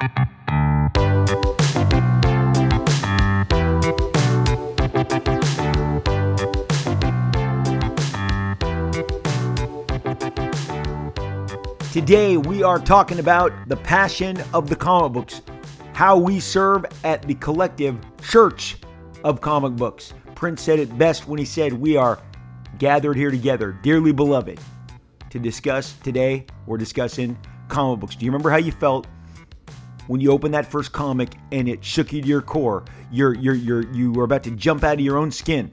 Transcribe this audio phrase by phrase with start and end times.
[0.00, 0.08] Today,
[12.38, 15.42] we are talking about the passion of the comic books,
[15.92, 18.78] how we serve at the collective church
[19.22, 20.14] of comic books.
[20.34, 22.22] Prince said it best when he said, We are
[22.78, 24.60] gathered here together, dearly beloved,
[25.28, 26.46] to discuss today.
[26.64, 27.36] We're discussing
[27.68, 28.16] comic books.
[28.16, 29.06] Do you remember how you felt
[30.10, 32.84] when you opened that first comic and it shook you to your core?
[33.12, 35.70] You're, you're, you're, you were about to jump out of your own skin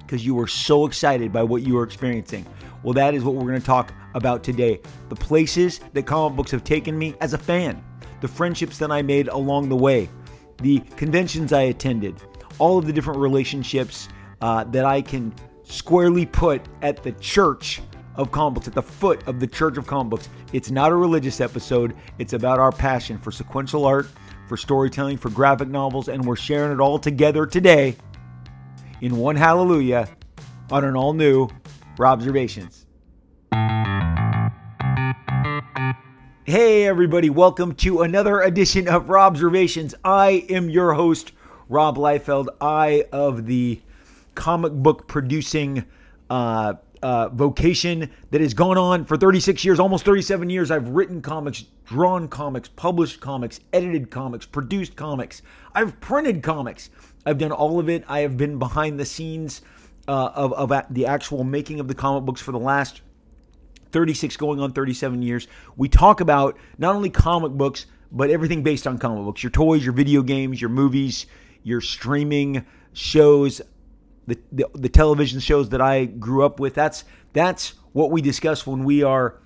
[0.00, 2.44] because you were so excited by what you were experiencing.
[2.82, 4.78] Well, that is what we're going to talk about today.
[5.08, 7.82] The places that comic books have taken me as a fan,
[8.20, 10.10] the friendships that I made along the way,
[10.58, 12.14] the conventions I attended,
[12.58, 14.10] all of the different relationships
[14.42, 17.80] uh, that I can squarely put at the church
[18.16, 20.28] of comic books, at the foot of the church of comic books.
[20.52, 24.08] It's not a religious episode, it's about our passion for sequential art,
[24.48, 27.96] for storytelling, for graphic novels, and we're sharing it all together today
[29.00, 30.08] in one hallelujah
[30.70, 31.48] on an all new
[31.96, 32.84] Robservations.
[36.44, 39.94] Hey, everybody, welcome to another edition of Robservations.
[40.04, 41.32] I am your host,
[41.68, 42.48] Rob Liefeld.
[42.60, 43.80] I of the
[44.36, 45.84] comic book producing
[46.30, 50.70] uh, uh, vocation that has gone on for 36 years, almost 37 years.
[50.70, 55.42] I've written comics, drawn comics, published comics, edited comics, produced comics.
[55.74, 56.90] I've printed comics.
[57.24, 58.04] I've done all of it.
[58.08, 59.62] I have been behind the scenes
[60.08, 63.02] uh, of, of the actual making of the comic books for the last
[63.92, 65.48] 36 going on 37 years.
[65.76, 69.84] We talk about not only comic books, but everything based on comic books your toys,
[69.84, 71.26] your video games, your movies,
[71.62, 73.60] your streaming shows,
[74.26, 76.74] the, the, the television shows that I grew up with.
[76.74, 79.38] That's, that's what we discuss when we are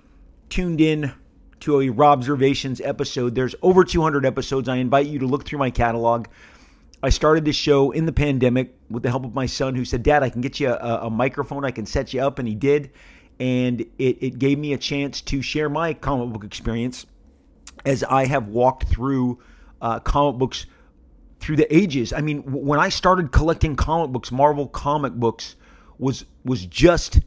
[0.49, 1.13] tuned in
[1.61, 3.35] to a Robservations episode.
[3.35, 4.67] There's over 200 episodes.
[4.67, 6.27] I invite you to look through my catalog.
[7.03, 10.03] I started this show in the pandemic with the help of my son, who said,
[10.03, 12.39] Dad, I can get you a, a microphone, I can set you up.
[12.39, 12.91] And he did.
[13.39, 17.07] And it, it gave me a chance to share my comic book experience
[17.85, 19.39] as I have walked through
[19.81, 20.67] uh, comic books
[21.41, 22.13] through the ages.
[22.13, 25.55] I mean, when I started collecting comic books, Marvel comic books
[25.97, 27.19] was was just,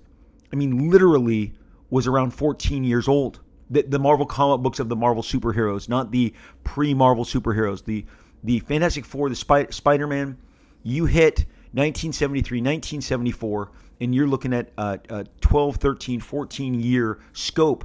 [0.53, 1.53] I mean, literally
[1.91, 3.41] was around 14 years old.
[3.71, 6.33] The, the Marvel comic books of the Marvel superheroes, not the
[6.63, 8.07] pre-Marvel superheroes, the
[8.45, 10.37] the Fantastic Four, the Spy- Spider Man,
[10.83, 17.85] you hit 1973, 1974, and you're looking at a, a 12, 13, 14 year scope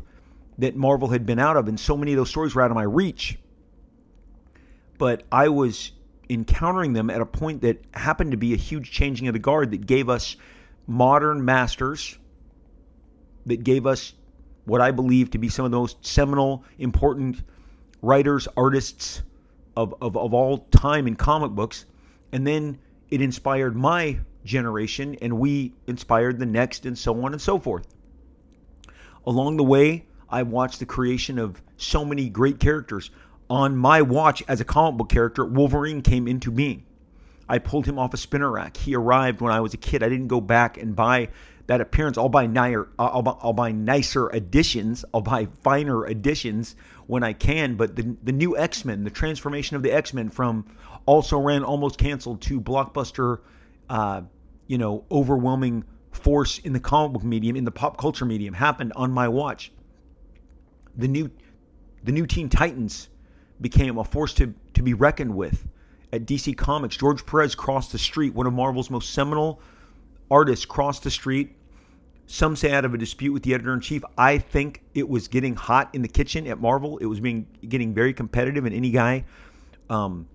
[0.60, 2.76] that Marvel had been out of, and so many of those stories were out of
[2.76, 3.40] my reach.
[4.98, 5.94] But I was
[6.30, 9.72] encountering them at a point that happened to be a huge changing of the guard
[9.72, 10.36] that gave us
[10.88, 12.18] modern masters,
[13.46, 14.14] that gave us
[14.66, 17.42] what I believe to be some of the most seminal, important
[18.02, 19.24] writers, artists,
[19.76, 21.86] of, of, of all time in comic books.
[22.32, 22.78] And then
[23.10, 27.88] it inspired my generation, and we inspired the next, and so on and so forth.
[29.26, 33.10] Along the way, I watched the creation of so many great characters.
[33.50, 36.86] On my watch as a comic book character, Wolverine came into being.
[37.48, 38.78] I pulled him off a spinner rack.
[38.78, 40.04] He arrived when I was a kid.
[40.04, 41.30] I didn't go back and buy
[41.66, 42.18] that appearance.
[42.18, 45.04] I'll buy nicer, I'll, buy, I'll buy nicer editions.
[45.14, 46.76] I'll buy finer editions
[47.08, 47.76] when I can.
[47.76, 50.66] But the the new X Men, the transformation of the X Men from
[51.08, 53.40] also ran almost canceled to blockbuster,
[53.90, 54.22] uh,
[54.68, 58.94] you know, overwhelming force in the comic book medium, in the pop culture medium, happened
[58.96, 59.72] on my watch.
[60.98, 61.32] The new
[62.04, 63.10] the new Teen Titans
[63.62, 65.68] became a force to to be reckoned with
[66.12, 66.98] at DC Comics.
[66.98, 69.62] George Perez crossed the street, one of Marvel's most seminal
[70.32, 71.56] artists crossed the street.
[72.28, 74.04] Some say out of a dispute with the editor in chief.
[74.18, 76.98] I think it was getting hot in the kitchen at Marvel.
[77.00, 79.26] It was being getting very competitive, and any guy
[79.90, 80.28] um,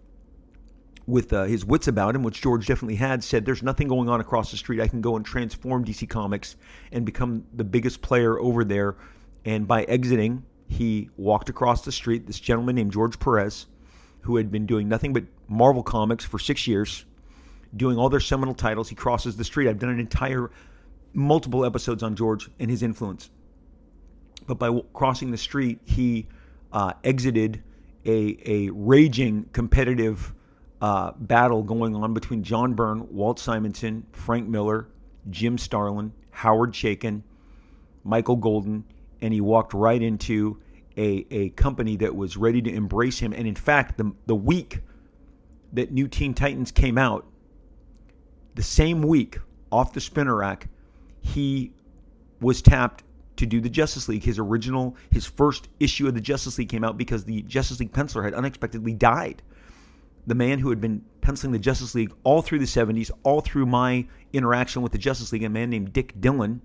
[1.06, 4.20] with uh, his wits about him, which George definitely had, said, "There's nothing going on
[4.20, 4.80] across the street.
[4.80, 6.56] I can go and transform DC Comics
[6.90, 8.96] and become the biggest player over there."
[9.44, 12.26] And by exiting, he walked across the street.
[12.26, 13.66] This gentleman named George Perez
[14.24, 17.04] who had been doing nothing but Marvel comics for six years,
[17.76, 18.88] doing all their seminal titles.
[18.88, 19.68] He crosses the street.
[19.68, 20.50] I've done an entire
[21.12, 23.30] multiple episodes on George and his influence.
[24.46, 26.26] But by crossing the street, he
[26.72, 27.62] uh, exited
[28.06, 30.32] a, a raging competitive
[30.80, 34.88] uh, battle going on between John Byrne, Walt Simonson, Frank Miller,
[35.28, 37.22] Jim Starlin, Howard Chaykin,
[38.04, 38.84] Michael Golden,
[39.24, 40.60] and he walked right into
[40.98, 43.32] a, a company that was ready to embrace him.
[43.32, 44.80] And in fact, the, the week
[45.72, 47.26] that New Teen Titans came out,
[48.54, 49.38] the same week
[49.72, 50.68] off the spinner rack,
[51.22, 51.72] he
[52.42, 53.02] was tapped
[53.36, 54.22] to do the Justice League.
[54.22, 57.92] His original, his first issue of the Justice League came out because the Justice League
[57.92, 59.40] penciler had unexpectedly died.
[60.26, 63.64] The man who had been penciling the Justice League all through the 70s, all through
[63.64, 66.60] my interaction with the Justice League, a man named Dick Dillon,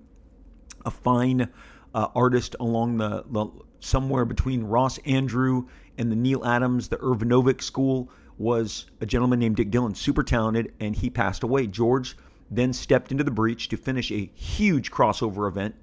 [0.85, 1.49] a fine
[1.93, 3.47] uh, artist along the, the
[3.79, 9.39] somewhere between Ross Andru and the Neal Adams, the Irv Novick school, was a gentleman
[9.39, 11.67] named Dick Dillon, super talented, and he passed away.
[11.67, 12.15] George
[12.49, 15.75] then stepped into the breach to finish a huge crossover event.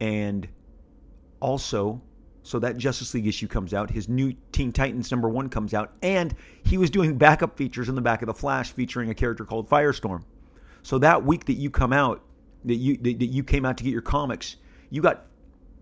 [0.00, 0.48] And
[1.40, 2.00] also,
[2.42, 3.90] so that Justice League issue comes out.
[3.90, 5.92] His new Teen Titans number one comes out.
[6.02, 9.44] And he was doing backup features in the back of the Flash featuring a character
[9.44, 10.22] called Firestorm.
[10.82, 12.22] So that week that you come out,
[12.64, 14.56] that you that you came out to get your comics,
[14.90, 15.26] you got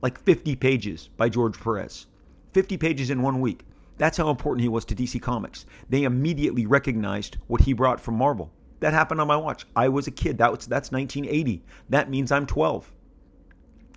[0.02, 2.06] like 50 pages by George Perez.
[2.52, 3.64] 50 pages in one week.
[3.98, 5.66] That's how important he was to DC Comics.
[5.88, 8.50] They immediately recognized what he brought from Marvel.
[8.80, 9.66] That happened on my watch.
[9.74, 10.38] I was a kid.
[10.38, 11.62] That was that's 1980.
[11.88, 12.92] That means I'm 12.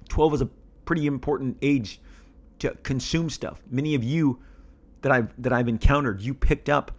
[0.08, 0.50] 12 is a
[0.86, 2.00] pretty important age
[2.60, 3.62] to consume stuff.
[3.70, 4.40] Many of you
[5.02, 6.92] that I've that I've encountered, you picked up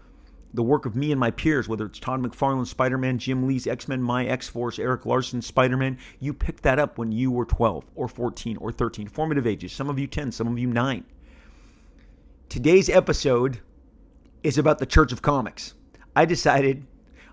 [0.54, 3.66] the work of me and my peers, whether it's Todd McFarlane, Spider Man, Jim Lee's
[3.66, 7.30] X Men, My X Force, Erik Larsen, Spider Man, you picked that up when you
[7.30, 9.72] were 12 or 14 or 13, formative ages.
[9.72, 11.04] Some of you 10, some of you 9.
[12.48, 13.60] Today's episode
[14.42, 15.74] is about the Church of Comics.
[16.16, 16.84] I decided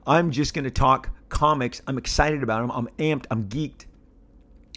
[0.06, 1.82] I'm just going to talk comics.
[1.88, 2.72] I'm excited about them.
[2.72, 3.26] I'm amped.
[3.32, 3.86] I'm geeked.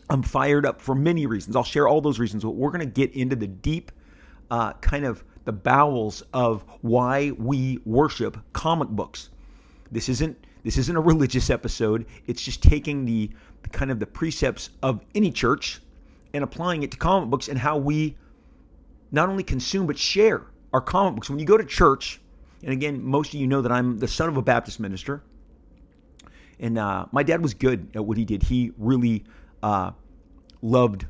[0.09, 1.55] I'm fired up for many reasons.
[1.55, 3.93] I'll share all those reasons, but we're going to get into the deep
[4.51, 9.31] uh, kind of the bowels of why we worship comic books.
[9.91, 12.07] This isn't this isn't a religious episode.
[12.29, 13.31] It's just taking the,
[13.73, 15.81] kind of the precepts of any church
[16.35, 18.17] and applying it to comic books and how we
[19.11, 21.29] not only consume but share our comic books.
[21.29, 22.21] When you go to church,
[22.63, 25.21] and again, most of you know that I'm the son of a Baptist minister,
[26.61, 28.45] and uh, my dad was good at what he did.
[28.45, 29.25] He really
[29.65, 29.91] uh,
[30.63, 31.07] loved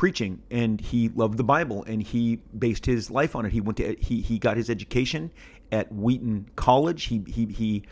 [0.00, 3.52] preaching and he loved the Bible and he based his life on it.
[3.52, 5.30] He went to he he got his education
[5.70, 7.04] at Wheaton College.
[7.04, 7.82] He he he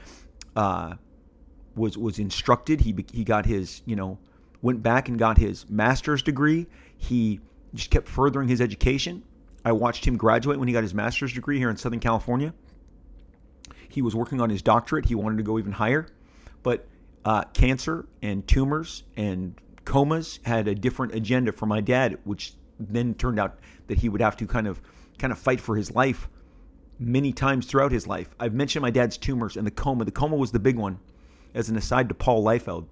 [0.57, 0.95] uh,
[1.77, 2.81] was was instructed.
[2.81, 4.19] He he got his you know
[4.63, 6.67] went back and got his master's degree.
[6.97, 7.41] He
[7.75, 9.23] just kept furthering his education.
[9.63, 12.55] I watched him graduate when he got his master's degree here in Southern California.
[13.91, 15.05] He was working on his doctorate.
[15.05, 16.07] He wanted to go even higher,
[16.63, 16.87] but
[17.27, 23.15] uh, cancer and tumors and comas had a different agenda for my dad, which then
[23.15, 24.83] turned out that he would have to kind of
[25.19, 26.29] kind of fight for his life
[26.99, 28.29] many times throughout his life.
[28.39, 30.05] I've mentioned my dad's tumors and the coma.
[30.05, 30.99] The coma was the big one.
[31.55, 32.85] As an aside to Paul Liefeld,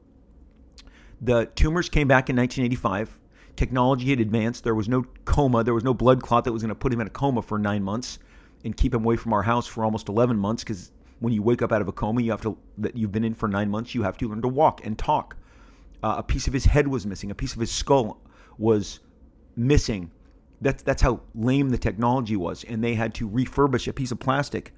[1.21, 3.19] the tumors came back in 1985.
[3.57, 4.65] Technology had advanced.
[4.65, 5.65] There was no coma.
[5.65, 7.59] There was no blood clot that was going to put him in a coma for
[7.59, 8.19] nine months
[8.65, 10.65] and keep him away from our house for almost 11 months.
[10.65, 13.25] Because when you wake up out of a coma, you have to that you've been
[13.25, 13.95] in for nine months.
[13.95, 15.37] You have to learn to walk and talk.
[16.07, 17.33] Uh, a piece of his head was missing.
[17.33, 18.23] A piece of his skull
[18.59, 19.01] was
[19.57, 20.09] missing.
[20.61, 24.21] That's that's how lame the technology was, and they had to refurbish a piece of
[24.21, 24.73] plastic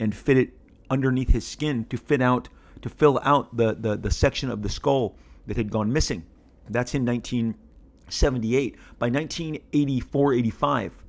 [0.00, 0.50] and fit it
[0.90, 2.48] underneath his skin to fit out
[2.80, 5.14] to fill out the the, the section of the skull
[5.46, 6.24] that had gone missing.
[6.68, 8.76] That's in 1978.
[8.98, 11.04] By 1984, 85,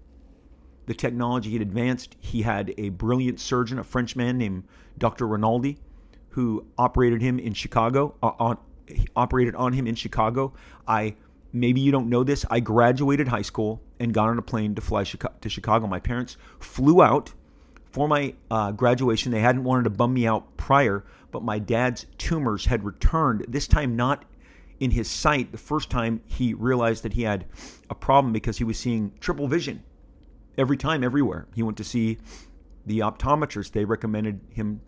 [0.86, 2.16] the technology had advanced.
[2.20, 4.66] He had a brilliant surgeon, a Frenchman named
[5.00, 5.28] Dr.
[5.28, 5.80] Rinaldi,
[6.30, 8.60] who operated him in Chicago uh, on
[9.16, 10.54] operated on him in Chicago.
[10.88, 11.16] I
[11.52, 12.46] maybe you don't know this.
[12.50, 15.88] I graduated high school and got on a plane to fly to Chicago.
[15.88, 17.32] My parents flew out
[17.92, 19.32] for my uh, graduation.
[19.32, 23.46] They hadn't wanted to bum me out prior, but my dad's tumors had returned.
[23.48, 24.26] This time, not
[24.80, 25.52] in his sight.
[25.52, 27.46] The first time he realized that he had
[27.90, 29.84] a problem because he was seeing triple vision
[30.58, 31.48] every time, everywhere.
[31.54, 32.18] He went to see
[32.86, 33.72] the optometrist.
[33.72, 34.82] They recommended him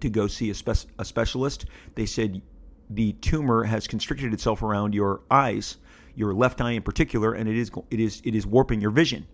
[0.00, 1.66] to go see a, spe- a specialist.
[1.94, 2.42] They said
[2.90, 5.78] the tumor has constricted itself around your eyes,
[6.14, 9.26] your left eye in particular, and it is it is it is warping your vision.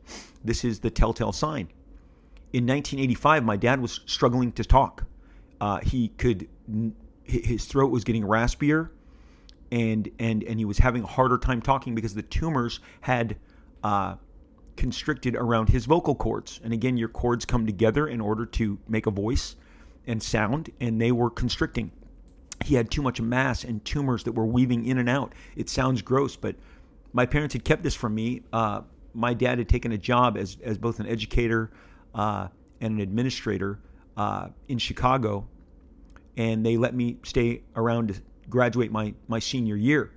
[0.45, 1.69] This is the telltale sign.
[2.53, 5.05] In 1985, my dad was struggling to talk.
[5.61, 6.49] Uh, he could
[7.25, 8.91] his throat was getting raspier,
[9.71, 13.37] and and and he was having a harder time talking because the tumors had.
[13.83, 14.17] Uh,
[14.77, 16.59] constricted around his vocal cords.
[16.65, 19.57] And again, your cords come together in order to make a voice
[20.07, 21.93] and sound, and they were constricting
[22.65, 25.35] he had too much mass and tumors that were weaving in and out.
[25.57, 26.57] It sounds gross, but
[27.13, 28.43] my parents had kept this from me.
[28.53, 28.83] Uh,
[29.15, 31.71] my dad had taken a job as, as both an educator
[32.15, 32.49] uh,
[32.81, 33.79] and an administrator
[34.17, 35.47] uh, in Chicago,
[36.37, 40.13] and they let me stay around to graduate my, my senior year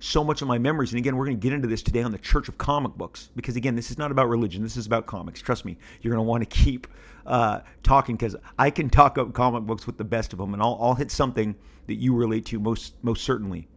[0.00, 0.90] so much of my memories.
[0.90, 3.30] And again, we're going to get into this today on the Church of Comic Books
[3.36, 4.62] because again, this is not about religion.
[4.62, 5.40] This is about comics.
[5.40, 6.88] Trust me, you're going to want to keep
[7.26, 10.62] uh, talking because I can talk about comic books with the best of them, and
[10.62, 11.54] I'll, I'll hit something
[11.86, 13.68] that you relate to most most certainly.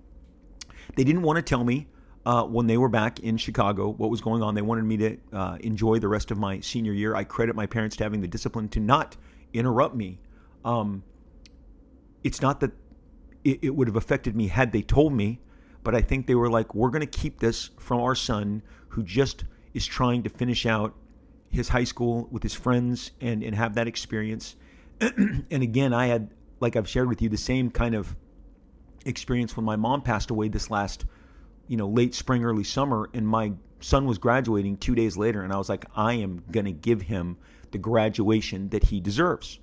[0.95, 1.87] They didn't want to tell me
[2.25, 4.55] uh, when they were back in Chicago, what was going on.
[4.55, 7.15] They wanted me to uh, enjoy the rest of my senior year.
[7.15, 9.17] I credit my parents to having the discipline to not
[9.53, 10.19] interrupt me.
[10.63, 11.03] Um,
[12.23, 12.71] it's not that
[13.43, 15.39] it, it would have affected me had they told me,
[15.83, 19.03] but I think they were like, we're going to keep this from our son who
[19.03, 20.93] just is trying to finish out
[21.49, 24.55] his high school with his friends and, and have that experience.
[25.01, 28.15] and again, I had, like I've shared with you, the same kind of
[29.05, 31.05] experience when my mom passed away this last
[31.67, 35.53] you know, late spring, early summer, and my son was graduating two days later, and
[35.53, 37.37] I was like, I am going to give him
[37.71, 39.59] the graduation that he deserves.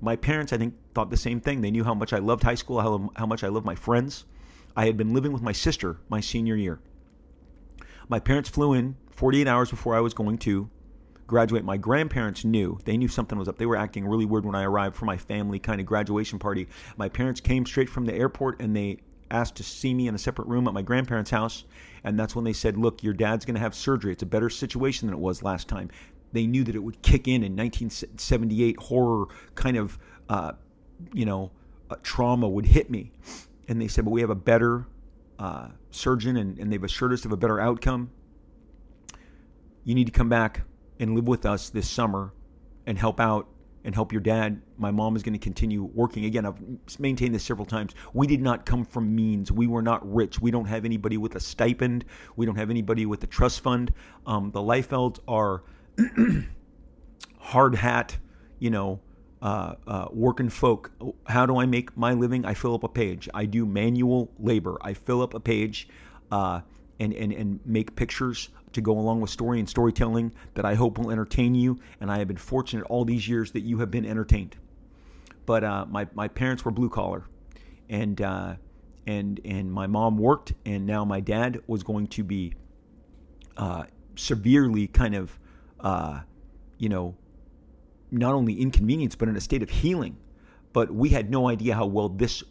[0.00, 1.60] My parents, I think, thought the same thing.
[1.60, 4.24] They knew how much I loved high school, how, how much I loved my friends.
[4.76, 6.80] I had been living with my sister my senior year.
[8.08, 10.68] My parents flew in 48 hours before I was going to
[11.26, 11.64] graduate.
[11.64, 12.78] My grandparents knew.
[12.84, 13.56] They knew something was up.
[13.56, 16.68] They were acting really weird when I arrived for my family kind of graduation party.
[16.96, 18.98] My parents came straight from the airport and they
[19.30, 21.64] asked to see me in a separate room at my grandparents' house.
[22.02, 24.12] And that's when they said, Look, your dad's going to have surgery.
[24.12, 25.90] It's a better situation than it was last time.
[26.32, 30.52] They knew that it would kick in in 1978, horror kind of, uh,
[31.12, 31.52] you know,
[31.90, 33.12] uh, trauma would hit me.
[33.68, 34.86] And they said, But we have a better
[35.38, 38.10] uh, surgeon and, and they've assured us of a better outcome.
[39.84, 40.62] You need to come back
[41.00, 42.32] and live with us this summer
[42.86, 43.48] and help out
[43.84, 44.60] and help your dad.
[44.78, 46.24] My mom is going to continue working.
[46.24, 46.58] Again, I've
[46.98, 47.94] maintained this several times.
[48.14, 49.52] We did not come from means.
[49.52, 50.40] We were not rich.
[50.40, 52.06] We don't have anybody with a stipend.
[52.36, 53.92] We don't have anybody with a trust fund.
[54.26, 55.62] Um, the Liefelds are
[57.38, 58.16] hard hat,
[58.58, 59.00] you know,
[59.44, 60.90] uh, uh, working folk.
[61.26, 62.46] How do I make my living?
[62.46, 63.28] I fill up a page.
[63.34, 64.78] I do manual labor.
[64.80, 65.86] I fill up a page
[66.32, 66.62] uh,
[66.98, 70.96] and, and, and make pictures to go along with story and storytelling that I hope
[70.96, 71.78] will entertain you.
[72.00, 74.56] And I have been fortunate all these years that you have been entertained.
[75.44, 77.24] But uh, my, my parents were blue collar,
[77.90, 78.54] and uh,
[79.06, 82.54] and and my mom worked, and now my dad was going to be
[83.58, 83.84] uh,
[84.16, 85.38] severely kind of,
[86.78, 87.14] you know,
[88.10, 90.16] not only inconvenienced but in a state of healing.
[90.72, 92.42] But we had no idea how well this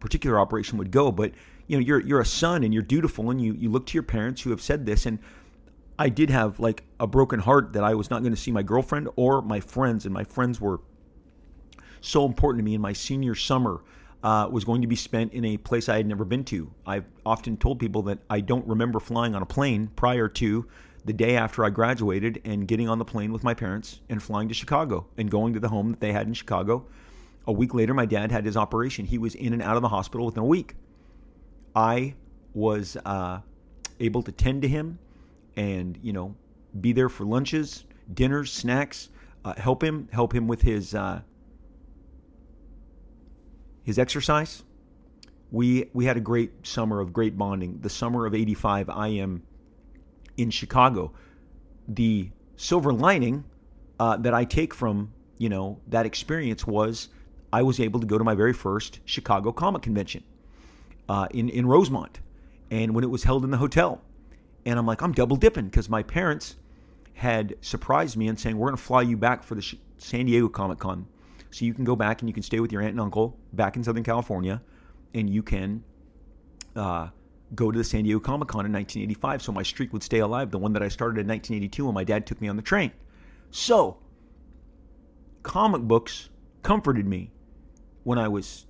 [0.00, 1.10] particular operation would go.
[1.10, 1.32] But
[1.66, 4.02] you know, you're you're a son and you're dutiful, and you you look to your
[4.02, 5.18] parents who have said this, and
[5.98, 8.62] I did have like a broken heart that I was not going to see my
[8.62, 10.80] girlfriend or my friends, and my friends were
[12.00, 12.74] so important to me.
[12.74, 13.82] And my senior summer
[14.22, 16.70] uh, was going to be spent in a place I had never been to.
[16.86, 20.66] I've often told people that I don't remember flying on a plane prior to
[21.04, 24.48] the day after I graduated and getting on the plane with my parents and flying
[24.48, 26.86] to Chicago and going to the home that they had in Chicago.
[27.46, 29.06] A week later, my dad had his operation.
[29.06, 30.74] He was in and out of the hospital within a week.
[31.74, 32.14] I
[32.52, 33.40] was uh,
[33.98, 34.98] able to tend to him
[35.56, 36.34] and you know
[36.80, 39.08] be there for lunches, dinners, snacks,
[39.44, 41.20] uh, help him help him with his uh,
[43.82, 44.62] his exercise.
[45.50, 47.80] We we had a great summer of great bonding.
[47.80, 49.42] The summer of '85, I am
[50.36, 51.12] in Chicago.
[51.88, 53.44] The silver lining
[53.98, 57.08] uh, that I take from you know that experience was
[57.52, 60.22] I was able to go to my very first Chicago Comic Convention
[61.08, 62.20] uh, in in Rosemont,
[62.70, 64.00] and when it was held in the hotel,
[64.66, 66.56] and I'm like, I'm double dipping because my parents
[67.14, 70.48] had surprised me and saying, We're going to fly you back for the San Diego
[70.48, 71.06] Comic Con.
[71.50, 73.76] So you can go back and you can stay with your aunt and uncle back
[73.76, 74.62] in Southern California
[75.14, 75.82] and you can
[76.76, 77.08] uh,
[77.54, 80.50] go to the San Diego Comic Con in 1985 so my streak would stay alive,
[80.50, 82.92] the one that I started in 1982 when my dad took me on the train.
[83.50, 83.98] So,
[85.42, 86.28] comic books
[86.62, 87.32] comforted me
[88.04, 88.66] when I was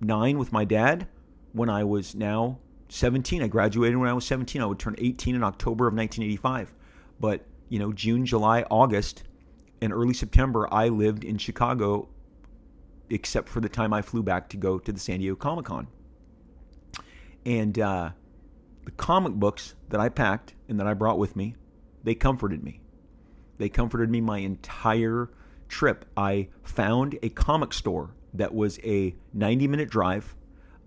[0.00, 1.08] nine with my dad,
[1.52, 3.42] when I was now 17.
[3.42, 4.60] I graduated when I was 17.
[4.60, 6.72] I would turn 18 in October of 1985.
[7.18, 9.24] But, you know, June, July, August,
[9.80, 12.08] and early September, I lived in Chicago,
[13.10, 15.86] except for the time I flew back to go to the San Diego Comic Con.
[17.44, 18.10] And uh,
[18.84, 21.54] the comic books that I packed and that I brought with me,
[22.04, 22.80] they comforted me.
[23.58, 25.30] They comforted me my entire
[25.68, 26.04] trip.
[26.16, 30.34] I found a comic store that was a 90 minute drive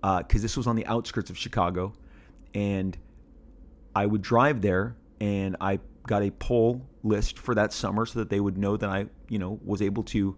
[0.01, 1.93] because uh, this was on the outskirts of Chicago,
[2.53, 2.97] and
[3.95, 8.29] I would drive there, and I got a pull list for that summer so that
[8.29, 10.35] they would know that I, you know, was able to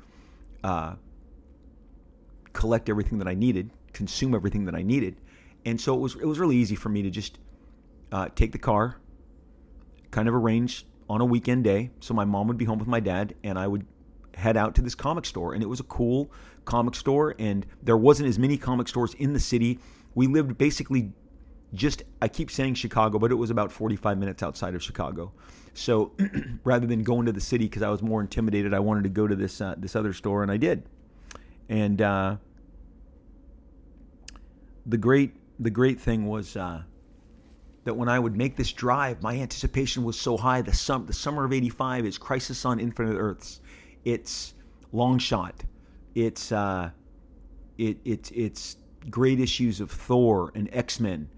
[0.64, 0.96] uh,
[2.54, 5.18] collect everything that I needed, consume everything that I needed,
[5.68, 7.40] and so it was it was really easy for me to just
[8.14, 8.98] uh, take the car,
[10.12, 13.02] kind of arrange on a weekend day, so my mom would be home with my
[13.02, 13.86] dad, and I would
[14.34, 16.32] head out to this comic store, and it was a cool
[16.64, 19.80] comic store, and there wasn't as many comic stores in the city.
[20.16, 21.12] We lived basically
[21.74, 25.34] just I keep saying Chicago, but it was about 45 minutes outside of Chicago.
[25.74, 26.14] So
[26.64, 29.28] rather than going to the city because I was more intimidated, I wanted to go
[29.28, 30.84] to this uh, this other store, and I did.
[31.68, 32.38] And uh,
[34.86, 36.82] the great the great thing was uh,
[37.84, 40.62] that when I would make this drive, my anticipation was so high.
[40.62, 43.62] The, sum, the summer of 85 is Crisis on Infinite Earths.
[44.06, 44.54] It's
[44.94, 45.54] Longshot.
[46.16, 46.92] It's, uh,
[47.78, 48.78] it, it, it's
[49.10, 51.30] great issues of Thor and X Men.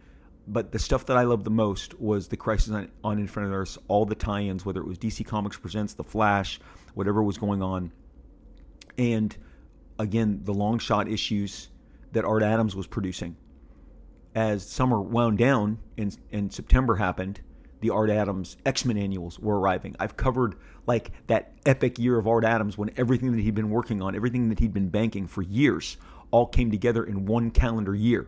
[0.47, 3.77] But the stuff that I loved the most was the Crisis on, on Infinite Earths,
[3.87, 6.59] all the tie ins, whether it was DC Comics Presents, The Flash,
[6.95, 7.91] whatever was going on.
[8.97, 9.35] And
[9.99, 11.69] again, the Longshot issues
[12.13, 13.35] that Art Adams was producing.
[14.35, 17.41] As summer wound down and, and September happened,
[17.81, 19.95] the Art Adams X Men annuals were arriving.
[19.99, 20.55] I've covered
[20.85, 24.49] like that epic year of Art Adams when everything that he'd been working on, everything
[24.49, 25.97] that he'd been banking for years,
[26.31, 28.27] all came together in one calendar year.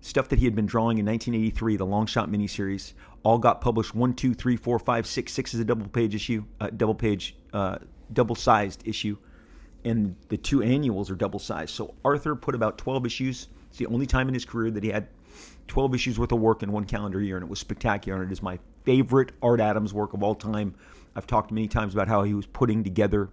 [0.00, 4.12] Stuff that he had been drawing in 1983, the Longshot miniseries, all got published one,
[4.12, 5.32] two, three, four, five, six.
[5.32, 7.78] Six is a double page issue, uh, double page, uh,
[8.12, 9.16] double sized issue,
[9.84, 11.70] and the two annuals are double sized.
[11.70, 13.48] So Arthur put about 12 issues.
[13.74, 15.08] It's the only time in his career that he had
[15.66, 18.22] 12 issues worth of work in one calendar year, and it was spectacular.
[18.22, 20.76] And it is my favorite Art Adams work of all time.
[21.16, 23.30] I've talked many times about how he was putting together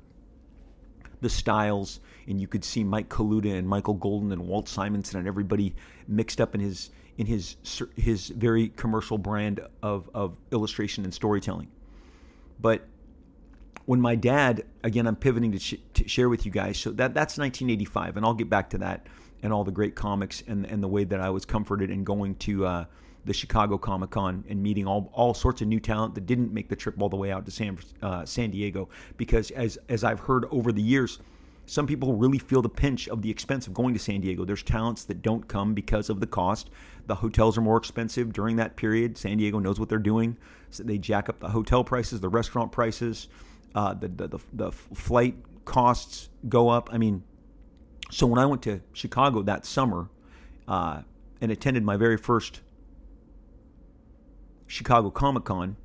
[1.22, 5.28] the styles, and you could see Mike Kaluta and Michael Golden and Walt Simonson and
[5.28, 5.76] everybody
[6.08, 7.58] mixed up in his in his
[7.96, 11.68] his very commercial brand of of illustration and storytelling.
[12.60, 12.88] But
[13.86, 16.80] when my dad, again, I'm pivoting to, sh- to share with you guys.
[16.80, 19.06] So that that's 1985, and I'll get back to that
[19.44, 22.36] and all the great comics and and the way that I was comforted in going
[22.36, 22.66] to.
[22.66, 22.86] Uh,
[23.26, 26.70] the Chicago Comic Con and meeting all, all sorts of new talent that didn't make
[26.70, 30.20] the trip all the way out to San uh, San Diego because as as I've
[30.20, 31.20] heard over the years,
[31.66, 34.44] some people really feel the pinch of the expense of going to San Diego.
[34.44, 36.70] There's talents that don't come because of the cost.
[37.08, 39.18] The hotels are more expensive during that period.
[39.18, 40.36] San Diego knows what they're doing,
[40.72, 43.28] so they jack up the hotel prices, the restaurant prices,
[43.76, 46.90] uh, the, the, the the flight costs go up.
[46.92, 47.24] I mean,
[48.12, 50.10] so when I went to Chicago that summer
[50.68, 51.02] uh,
[51.40, 52.60] and attended my very first
[54.68, 55.78] Chicago Comic Con,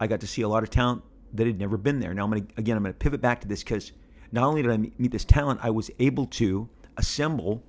[0.00, 1.02] I got to see a lot of talent
[1.34, 2.14] that had never been there.
[2.14, 3.92] Now I'm gonna again I'm gonna pivot back to this because
[4.32, 7.62] not only did I meet this talent, I was able to assemble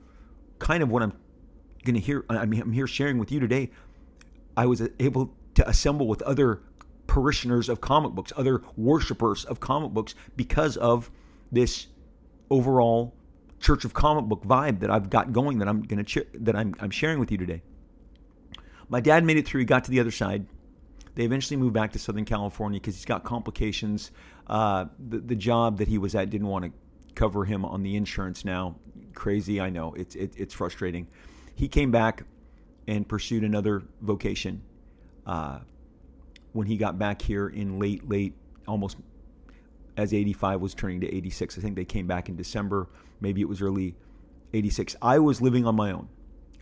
[0.59, 1.13] kind of what I'm
[1.83, 2.25] gonna hear.
[2.29, 3.71] I mean I'm here sharing with you today.
[4.55, 6.61] I was able to assemble with other
[7.07, 11.11] parishioners of comic books, other worshipers of comic books because of
[11.51, 11.87] this
[12.49, 13.13] overall
[13.59, 16.05] church of comic book vibe that I've got going that I'm gonna
[16.35, 17.61] that I'm I'm sharing with you today.
[18.89, 19.59] My dad made it through.
[19.59, 20.45] He got to the other side.
[21.15, 24.11] They eventually moved back to Southern California because he's got complications.
[24.47, 26.71] Uh, the, the job that he was at didn't want to
[27.15, 28.75] cover him on the insurance now.
[29.13, 29.93] Crazy, I know.
[29.93, 31.07] It's, it, it's frustrating.
[31.55, 32.23] He came back
[32.87, 34.61] and pursued another vocation.
[35.25, 35.59] Uh,
[36.51, 38.33] when he got back here in late, late,
[38.67, 38.97] almost
[39.97, 41.57] as 85 was turning to 86.
[41.57, 42.89] I think they came back in December.
[43.21, 43.95] Maybe it was early
[44.53, 44.95] 86.
[45.01, 46.09] I was living on my own.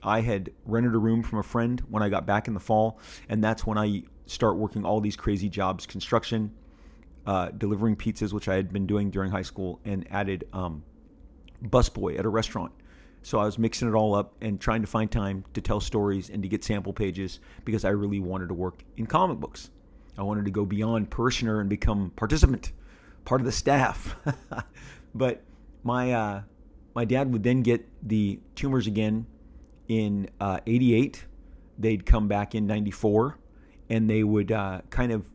[0.04, 3.00] I had rented a room from a friend when I got back in the fall,
[3.30, 6.52] and that's when I start working all these crazy jobs: construction,
[7.26, 10.84] uh, delivering pizzas, which I had been doing during high school, and added um,
[11.64, 12.74] busboy at a restaurant.
[13.22, 16.30] So I was mixing it all up and trying to find time to tell stories
[16.30, 19.72] and to get sample pages because I really wanted to work in comic books.
[20.18, 22.74] I wanted to go beyond parishioner and become participant,
[23.26, 24.16] part of the staff.
[25.16, 25.42] but
[25.84, 26.42] my uh,
[26.96, 29.26] my dad would then get the tumors again
[29.88, 31.26] in uh, 88.
[31.78, 33.38] They'd come back in 94
[33.90, 35.26] and they would uh, kind of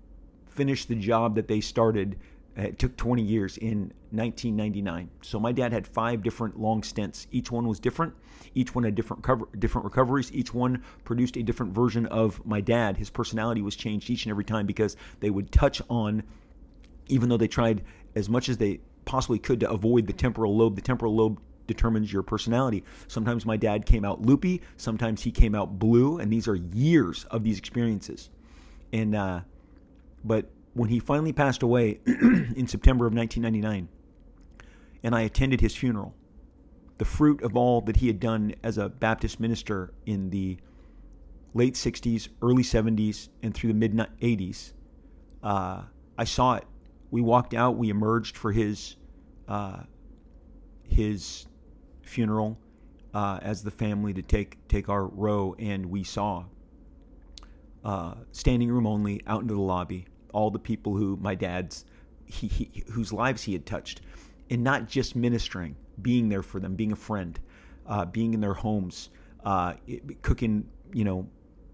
[0.46, 2.18] finish the job that they started.
[2.56, 5.10] It took 20 years in 1999.
[5.22, 7.26] So my dad had five different long stints.
[7.30, 8.14] Each one was different.
[8.54, 10.32] Each one had different cover, different recoveries.
[10.32, 12.96] Each one produced a different version of my dad.
[12.96, 16.22] His personality was changed each and every time because they would touch on,
[17.08, 17.82] even though they tried
[18.14, 20.76] as much as they possibly could to avoid the temporal lobe.
[20.76, 22.84] The temporal lobe determines your personality.
[23.06, 27.24] Sometimes my dad came out loopy, sometimes he came out blue, and these are years
[27.30, 28.30] of these experiences.
[28.92, 29.40] And uh,
[30.24, 33.88] but when he finally passed away in September of 1999,
[35.02, 36.14] and I attended his funeral,
[36.98, 40.58] the fruit of all that he had done as a Baptist minister in the
[41.54, 44.72] late 60s, early 70s, and through the mid 80s,
[45.42, 45.82] uh,
[46.16, 46.64] I saw it.
[47.10, 48.96] We walked out, we emerged for his
[49.46, 49.82] uh,
[50.82, 51.46] his
[52.02, 52.58] funeral
[53.14, 56.44] uh, as the family to take take our row, and we saw
[57.84, 61.84] uh, standing room only out into the lobby all the people who my dad's
[62.26, 64.02] he, he, whose lives he had touched,
[64.50, 67.40] and not just ministering, being there for them, being a friend,
[67.86, 69.08] uh, being in their homes,
[69.44, 69.72] uh,
[70.20, 71.26] cooking, you know,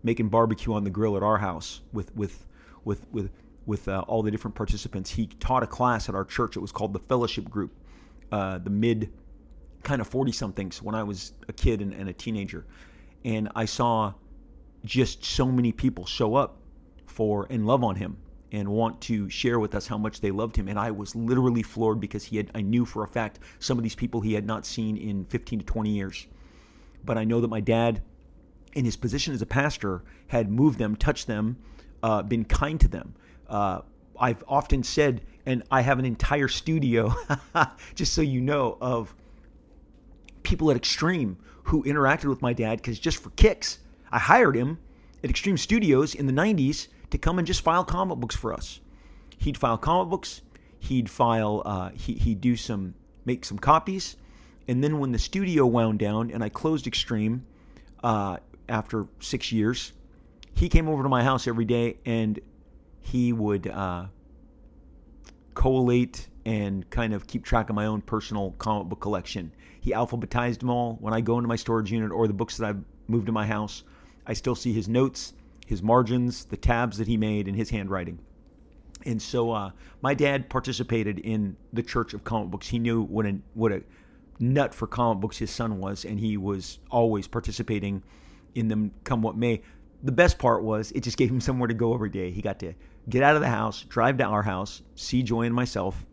[0.05, 2.47] making barbecue on the grill at our house with with
[2.85, 3.31] with with
[3.67, 5.11] with uh, all the different participants.
[5.11, 6.57] He taught a class at our church.
[6.57, 7.73] It was called the Fellowship Group,
[8.33, 9.13] uh, the mid
[9.83, 12.65] kind of 40 somethings when I was a kid and, and, a teenager.
[13.25, 14.15] And I saw
[14.85, 16.57] just so many people show up
[17.07, 18.17] for and love on him
[18.51, 20.69] and want to share with us how much they loved him.
[20.69, 23.83] And I was literally floored because he had I knew for a fact some of
[23.85, 26.27] these people he had not seen in 15 to 20 years.
[27.05, 28.03] But I know that my dad,
[28.73, 31.57] in his position as a pastor, had moved them, touched them,
[32.03, 33.15] uh, been kind to them.
[33.49, 33.81] Uh,
[34.19, 37.15] I've often said, and I have an entire studio,
[37.95, 39.15] just so you know, of
[40.43, 43.79] people at Extreme who interacted with my dad because just for kicks,
[44.13, 44.79] I hired him
[45.23, 48.81] at Extreme Studios in the 90s to come and just file comic books for us.
[49.39, 50.43] He'd file comic books,
[50.79, 54.17] he'd file, uh, he, he'd do some, make some copies.
[54.69, 57.45] And then when the studio wound down and I closed Extreme
[58.03, 59.93] uh, after six years,
[60.55, 62.39] he came over to my house every day and
[63.05, 64.07] he would uh,
[65.55, 69.53] collate and kind of keep track of my own personal comic book collection.
[69.81, 70.97] He alphabetized them all.
[71.01, 73.47] When I go into my storage unit or the books that I've moved to my
[73.47, 73.85] house,
[74.27, 75.35] I still see his notes,
[75.67, 78.19] his margins, the tabs that he made, and his handwriting.
[79.07, 79.71] And so uh,
[80.03, 82.69] my dad participated in the Church of Comic Books.
[82.69, 83.83] He knew what a what a
[84.39, 88.03] nut for comic books his son was, and he was always participating
[88.55, 89.63] in them, come what may.
[90.03, 92.31] The best part was it just gave him somewhere to go every day.
[92.31, 92.75] He got to
[93.09, 96.05] get out of the house, drive to our house, see Joy and myself.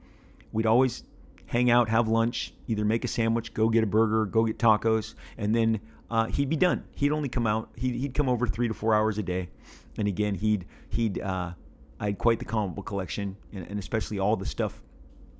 [0.51, 1.03] We'd always
[1.45, 5.15] hang out, have lunch, either make a sandwich, go get a burger, go get tacos,
[5.37, 6.83] and then uh, he'd be done.
[6.95, 7.69] He'd only come out.
[7.75, 9.49] He'd, he'd come over three to four hours a day,
[9.97, 11.51] and again, he'd he'd uh,
[11.99, 14.81] I had quite the comic book collection, and, and especially all the stuff,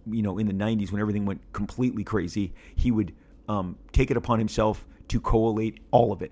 [0.10, 2.54] you know, in the '90s when everything went completely crazy.
[2.76, 3.14] He would
[3.50, 6.32] um, take it upon himself to collate all of it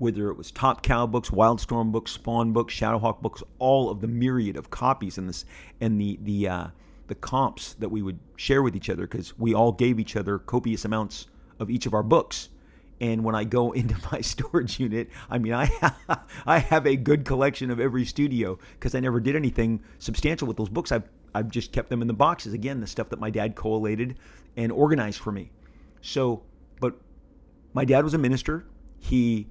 [0.00, 4.08] whether it was Top Cow books, Wildstorm books, Spawn books, Shadowhawk books, all of the
[4.08, 5.44] myriad of copies and this
[5.78, 6.66] and the the uh,
[7.08, 10.38] the comps that we would share with each other because we all gave each other
[10.38, 11.26] copious amounts
[11.58, 12.48] of each of our books.
[12.98, 16.96] And when I go into my storage unit, I mean, I have, I have a
[16.96, 20.92] good collection of every studio because I never did anything substantial with those books.
[20.92, 22.54] I've I've just kept them in the boxes.
[22.54, 24.16] Again, the stuff that my dad collated
[24.56, 25.50] and organized for me.
[26.00, 26.42] So,
[26.80, 26.94] but
[27.74, 28.64] my dad was a minister.
[28.98, 29.46] He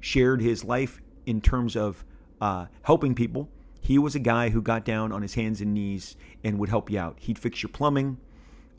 [0.00, 2.04] shared his life in terms of
[2.40, 3.48] uh, helping people.
[3.80, 6.90] He was a guy who got down on his hands and knees and would help
[6.90, 7.16] you out.
[7.18, 8.18] He'd fix your plumbing.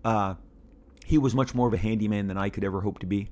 [0.03, 0.36] Uh,
[1.05, 3.29] he was much more of a handyman than I could ever hope to be.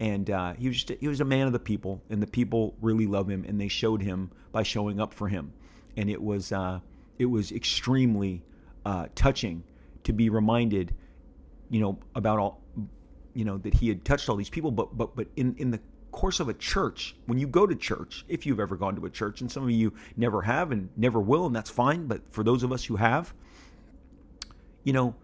[0.00, 2.74] And uh, he was just he was a man of the people, and the people
[2.80, 5.52] really love him, and they showed him by showing up for him.
[5.96, 6.80] And it was uh,
[7.18, 8.42] it was extremely
[8.84, 9.62] uh, touching
[10.04, 10.94] to be reminded,
[11.70, 12.60] you know, about all,
[13.34, 15.80] you know, that he had touched all these people, but but but in in the
[16.14, 19.10] course of a church, when you go to church, if you've ever gone to a
[19.10, 22.44] church, and some of you never have and never will, and that's fine, but for
[22.44, 23.34] those of us who have,
[24.84, 25.14] you know,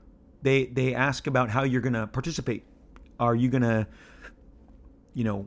[0.43, 2.65] they they ask about how you're going to participate.
[3.19, 3.87] Are you going to,
[5.15, 5.47] you know,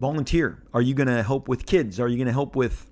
[0.00, 0.62] volunteer?
[0.74, 1.98] Are you going to help with kids?
[1.98, 2.90] Are you going to help with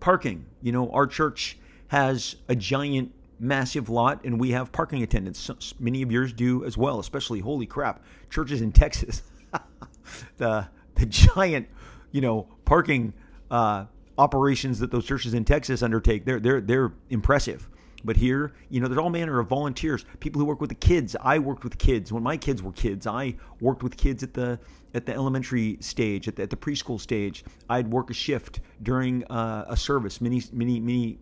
[0.00, 0.46] parking?
[0.62, 5.74] You know, our church has a giant massive lot and we have parking attendants.
[5.78, 9.22] Many of yours do as well, especially holy crap, churches in Texas
[10.36, 11.68] the the giant,
[12.12, 13.12] you know, parking
[13.50, 13.84] uh,
[14.16, 16.24] operations that those churches in Texas undertake.
[16.24, 17.68] They're they're they're impressive.
[18.04, 21.16] But here, you know, there's all manner of volunteers, people who work with the kids.
[21.20, 23.08] I worked with kids when my kids were kids.
[23.08, 24.58] I worked with kids at the
[24.94, 27.44] at the elementary stage, at the, at the preschool stage.
[27.68, 30.20] I'd work a shift during uh, a service.
[30.20, 31.18] Many many many,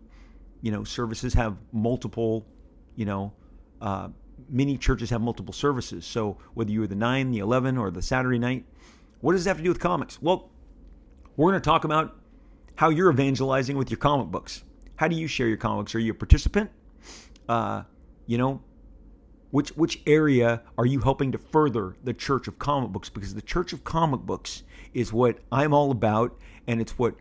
[0.61, 2.45] you know, services have multiple,
[2.95, 3.33] you know,
[3.81, 4.09] uh,
[4.49, 6.05] many churches have multiple services.
[6.05, 8.65] So whether you were the 9, the 11, or the Saturday night,
[9.21, 10.21] what does that have to do with comics?
[10.21, 10.49] Well,
[11.35, 12.15] we're going to talk about
[12.75, 14.63] how you're evangelizing with your comic books.
[14.95, 15.93] How do you share your comics?
[15.95, 16.69] Are you a participant?
[17.47, 17.83] Uh,
[18.25, 18.61] you know,
[19.51, 23.09] which which area are you helping to further the Church of Comic Books?
[23.09, 27.15] Because the Church of Comic Books is what I'm all about, and it's what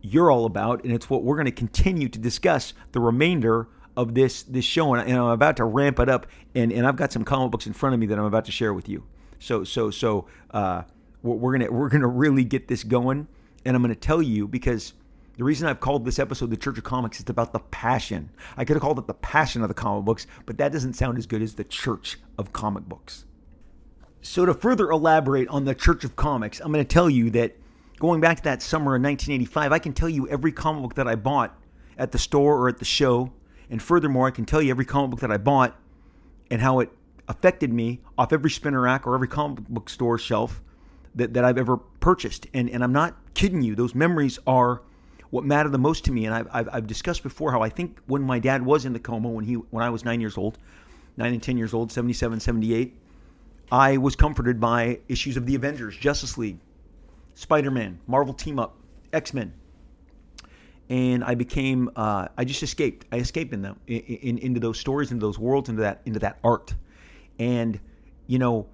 [0.00, 4.14] you're all about, and it's what we're going to continue to discuss the remainder of
[4.14, 7.24] this this show, and, I'm about to ramp it up, and, and I've got some
[7.24, 9.04] comic books in front of me that I'm about to share with you.
[9.38, 10.82] So so so uh,
[11.22, 13.26] we're, gonna we're gonna really get this going,
[13.64, 14.94] and I'm gonna tell you because
[15.36, 18.30] the reason I've called this episode the Church of Comics is about the passion.
[18.56, 21.18] I could have called it the passion of the comic books, but that doesn't sound
[21.18, 23.24] as good as the Church of Comic Books.
[24.20, 27.56] So to further elaborate on the Church of Comics, I'm to tell you that
[28.00, 31.06] going back to that summer in 1985, I can tell you every comic book that
[31.06, 31.56] I bought
[31.96, 33.32] at the store or at the show
[33.70, 35.76] and furthermore, I can tell you every comic book that I bought
[36.50, 36.90] and how it
[37.28, 40.62] affected me off every spinner rack or every comic book store shelf
[41.18, 42.46] that, that I've ever purchased.
[42.54, 43.74] And, and I'm not kidding you.
[43.74, 44.82] Those memories are
[45.30, 46.24] what matter the most to me.
[46.24, 48.98] And I've, I've, I've discussed before how I think when my dad was in the
[48.98, 50.58] coma, when, he, when I was nine years old,
[51.16, 52.96] nine and 10 years old, 77, 78,
[53.70, 56.58] I was comforted by issues of the Avengers, Justice League,
[57.34, 58.76] Spider Man, Marvel Team Up,
[59.12, 59.52] X Men.
[60.88, 63.04] And I became, uh, I just escaped.
[63.12, 66.20] I escaped in them, in, in, into those stories, into those worlds, into that, into
[66.20, 66.74] that art.
[67.38, 67.78] And,
[68.26, 68.66] you know,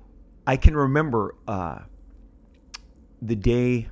[0.47, 1.81] I can remember uh,
[3.25, 3.89] the day,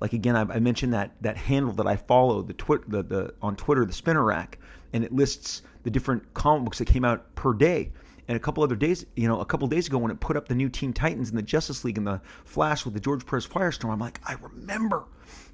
[0.00, 3.34] like again, I, I, mentioned that that handle that I follow, the, twit, the the
[3.42, 4.58] on Twitter, the spinner rack,
[4.92, 7.90] and it lists the different comic books that came out per day.
[8.28, 10.48] And a couple other days, you know, a couple days ago when it put up
[10.48, 13.46] the new Teen Titans and the Justice League and the Flash with the George Perez
[13.46, 15.06] Firestorm, I'm like, I remember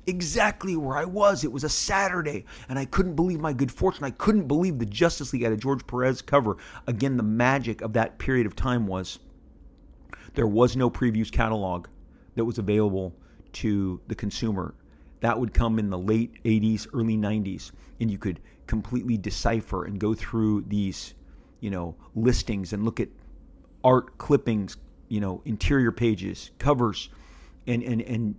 [0.08, 1.44] exactly where I was.
[1.44, 4.02] It was a Saturday, and I couldn't believe my good fortune.
[4.02, 6.56] I couldn't believe the Justice League had a George Perez cover.
[6.88, 9.20] Again, the magic of that period of time was
[10.34, 11.86] there was no previews catalog
[12.34, 13.14] that was available
[13.54, 14.74] to the consumer.
[15.20, 19.98] That would come in the late 80s, early 90s, and you could completely decipher and
[19.98, 21.14] go through these
[21.64, 23.08] you know, listings and look at
[23.82, 24.76] art clippings,
[25.08, 27.08] you know, interior pages, covers,
[27.66, 28.34] and and and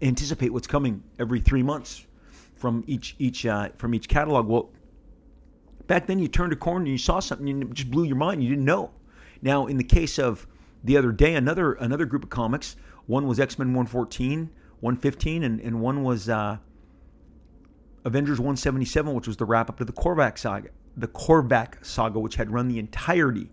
[0.00, 2.06] anticipate what's coming every three months
[2.54, 4.46] from each each uh, from each catalog.
[4.46, 4.70] Well,
[5.88, 8.14] back then you turned a corner and you saw something and it just blew your
[8.14, 8.40] mind.
[8.40, 8.92] You didn't know.
[9.42, 10.46] Now, in the case of
[10.84, 12.76] the other day, another another group of comics.
[13.06, 16.58] One was X Men 114, 115, and and one was uh,
[18.04, 22.36] Avengers 177, which was the wrap up to the Korvac saga the Korvac saga, which
[22.36, 23.50] had run the entirety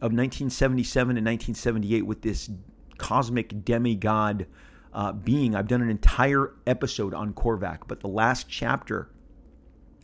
[0.00, 2.50] of 1977 and 1978 with this
[2.98, 4.46] cosmic demigod
[4.92, 5.54] uh, being.
[5.54, 9.10] I've done an entire episode on Korvac, but the last chapter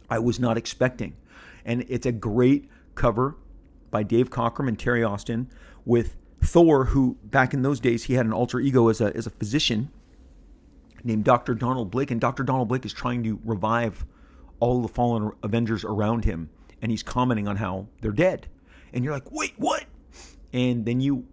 [0.09, 1.16] I was not expecting.
[1.64, 3.37] And it's a great cover
[3.90, 5.50] by Dave Cockrum and Terry Austin
[5.85, 9.27] with Thor, who back in those days he had an alter ego as a, as
[9.27, 9.90] a physician
[11.05, 11.55] named Dr.
[11.55, 12.42] Donald Blake, and Dr.
[12.42, 14.05] Donald Blake is trying to revive
[14.59, 16.51] all the fallen Avengers around him
[16.83, 18.46] and he's commenting on how they're dead.
[18.92, 19.85] And you're like, wait, what?
[20.53, 21.27] And then you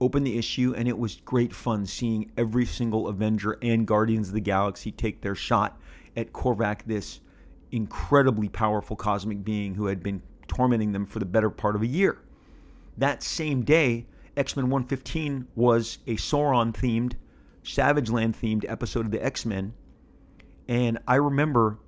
[0.00, 4.34] open the issue, and it was great fun seeing every single Avenger and Guardians of
[4.34, 5.80] the Galaxy take their shot
[6.16, 7.20] at Korvac, this
[7.72, 11.86] incredibly powerful cosmic being who had been tormenting them for the better part of a
[11.86, 12.18] year.
[12.98, 17.14] That same day, X Men 115 was a Sauron themed,
[17.62, 19.72] Savage Land themed episode of the X Men.
[20.68, 21.78] And I remember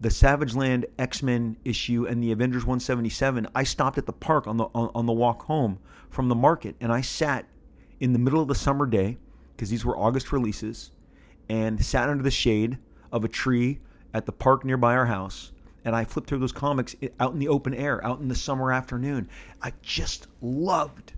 [0.00, 4.46] the Savage Land X Men issue and the Avengers 177, I stopped at the park
[4.46, 5.78] on the on, on the walk home
[6.10, 7.46] from the market, and I sat
[8.00, 9.16] in the middle of the summer day
[9.54, 10.90] because these were August releases,
[11.48, 12.76] and sat under the shade
[13.12, 13.78] of a tree
[14.12, 15.52] at the park nearby our house.
[15.84, 18.72] And I flipped through those comics out in the open air, out in the summer
[18.72, 19.28] afternoon.
[19.62, 21.12] I just loved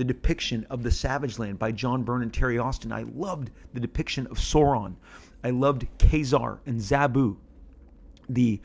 [0.00, 2.90] the depiction of the Savage Land by John Byrne and Terry Austin.
[2.90, 4.94] I loved the depiction of Sauron.
[5.44, 7.36] I loved Ka-Zar and Zabu
[8.30, 8.58] the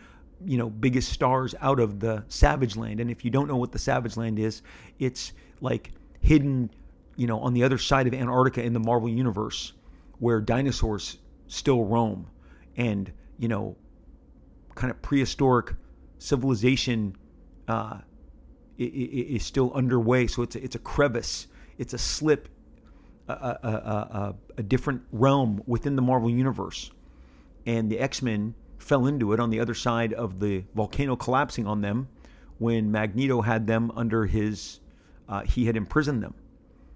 [0.45, 3.71] you know biggest stars out of the savage land and if you don't know what
[3.71, 4.61] the savage land is
[4.99, 6.69] it's like hidden
[7.15, 9.73] you know on the other side of antarctica in the marvel universe
[10.19, 11.17] where dinosaurs
[11.47, 12.27] still roam
[12.75, 13.75] and you know
[14.75, 15.73] kind of prehistoric
[16.19, 17.15] civilization
[17.69, 17.97] uh,
[18.77, 22.49] is still underway so it's a, it's a crevice it's a slip
[23.27, 26.91] a, a, a, a different realm within the marvel universe
[27.65, 31.81] and the x-men fell into it on the other side of the volcano collapsing on
[31.81, 32.07] them
[32.57, 34.79] when Magneto had them under his,
[35.27, 36.33] uh, he had imprisoned them.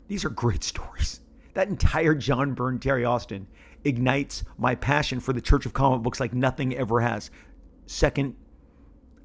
[0.07, 1.21] These are great stories.
[1.53, 3.47] That entire John Byrne, Terry Austin
[3.83, 7.31] ignites my passion for the Church of Comic Books like nothing ever has.
[7.87, 8.35] Second,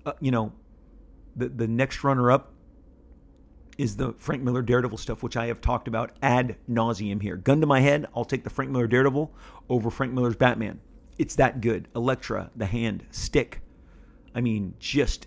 [0.07, 0.53] uh, you know,
[1.37, 2.53] the, the next runner up
[3.77, 7.37] is the Frank Miller Daredevil stuff, which I have talked about ad nauseum here.
[7.37, 9.33] Gun to my head, I'll take the Frank Miller Daredevil
[9.69, 10.81] over Frank Miller's Batman
[11.19, 11.89] it's that good.
[11.95, 13.61] Elektra, the hand, stick.
[14.35, 15.27] I mean, just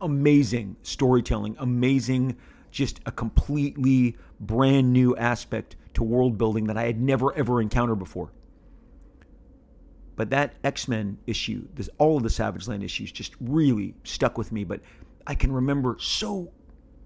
[0.00, 2.36] amazing storytelling, amazing,
[2.70, 7.98] just a completely brand new aspect to world building that I had never ever encountered
[7.98, 8.30] before.
[10.14, 14.38] But that X Men issue, this, all of the Savage Land issues, just really stuck
[14.38, 14.64] with me.
[14.64, 14.80] But
[15.26, 16.52] I can remember so,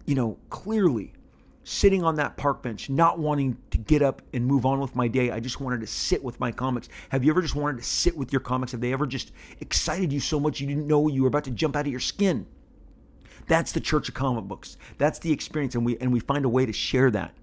[0.06, 1.12] you know, clearly
[1.64, 5.06] sitting on that park bench, not wanting to get up and move on with my
[5.08, 5.30] day.
[5.30, 6.88] I just wanted to sit with my comics.
[7.10, 8.72] Have you ever just wanted to sit with your comics?
[8.72, 11.50] Have they ever just excited you so much you didn't know you were about to
[11.50, 12.46] jump out of your skin?
[13.46, 14.76] That's the church of comic books.
[14.98, 17.34] That's the experience, and we and we find a way to share that.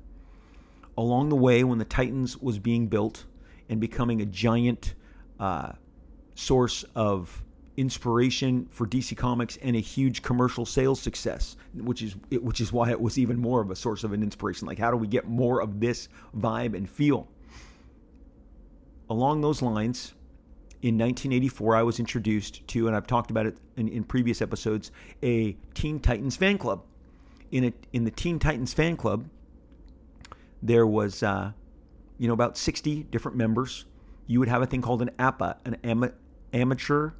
[0.97, 3.25] Along the way, when the Titans was being built
[3.69, 4.93] and becoming a giant
[5.39, 5.73] uh,
[6.35, 7.43] source of
[7.77, 12.89] inspiration for DC Comics and a huge commercial sales success, which is which is why
[12.89, 14.67] it was even more of a source of an inspiration.
[14.67, 17.27] Like, how do we get more of this vibe and feel?
[19.09, 20.13] Along those lines,
[20.81, 24.91] in 1984, I was introduced to, and I've talked about it in, in previous episodes,
[25.23, 26.83] a Teen Titans fan club.
[27.51, 29.29] In a, in the Teen Titans fan club,
[30.61, 31.53] there was uh,
[32.17, 33.85] you know, about 60 different members.
[34.25, 36.13] You would have a thing called an APA, an ama-
[36.53, 37.11] amateur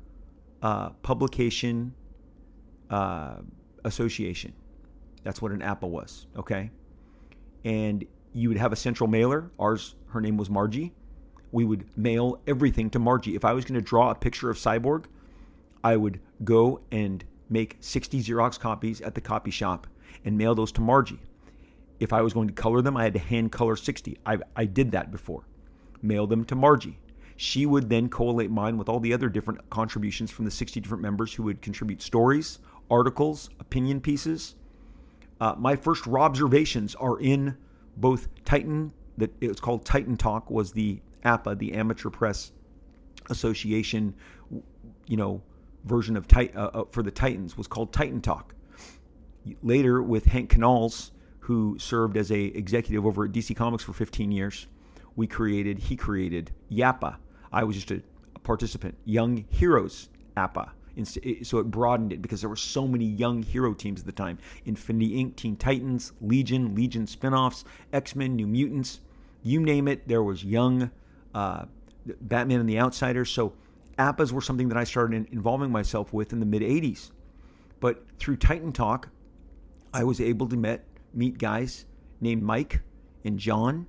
[0.62, 1.94] uh, publication
[2.90, 3.36] uh,
[3.84, 4.54] association.
[5.24, 6.72] That's what an APA was, okay?
[7.66, 9.52] And you would have a central mailer.
[9.60, 10.94] Ours, her name was Margie.
[11.52, 13.36] We would mail everything to Margie.
[13.36, 15.06] If I was going to draw a picture of Cyborg,
[15.84, 19.88] I would go and make 60 Xerox copies at the copy shop
[20.26, 21.20] and mail those to Margie.
[22.00, 24.18] If I was going to color them, I had to hand color 60.
[24.26, 25.44] I, I did that before.
[26.02, 27.00] Mail them to Margie.
[27.38, 31.04] She would then collate mine with all the other different contributions from the 60 different
[31.04, 34.56] members who would contribute stories, articles, opinion pieces.
[35.40, 37.56] Uh, my first observations are in
[37.98, 42.52] both Titan, that it was called Titan Talk, was the APA, the Amateur Press
[43.30, 44.16] Association,
[45.06, 45.42] you know,
[45.86, 48.54] version of Titan uh, uh, for the Titans was called Titan Talk.
[49.64, 54.32] Later, with Hank Kanalz, who served as a executive over at DC Comics for 15
[54.32, 54.68] years,
[55.16, 55.80] we created.
[55.80, 57.18] He created Yappa.
[57.52, 58.02] I was just a,
[58.36, 58.96] a participant.
[59.06, 60.72] Young Heroes APA.
[61.44, 64.40] So it broadened it because there were so many young hero teams at the time.
[64.66, 69.02] Infinity Inc., Teen Titans, Legion, Legion spinoffs, X Men, New Mutants,
[69.44, 70.08] you name it.
[70.08, 70.90] There was young
[71.36, 71.66] uh,
[72.22, 73.30] Batman and the Outsiders.
[73.30, 73.54] So
[74.00, 77.12] APAs were something that I started involving myself with in the mid 80s.
[77.80, 79.10] But through Titan Talk,
[79.94, 80.84] I was able to met,
[81.14, 81.86] meet guys
[82.22, 82.82] named Mike
[83.24, 83.86] and John,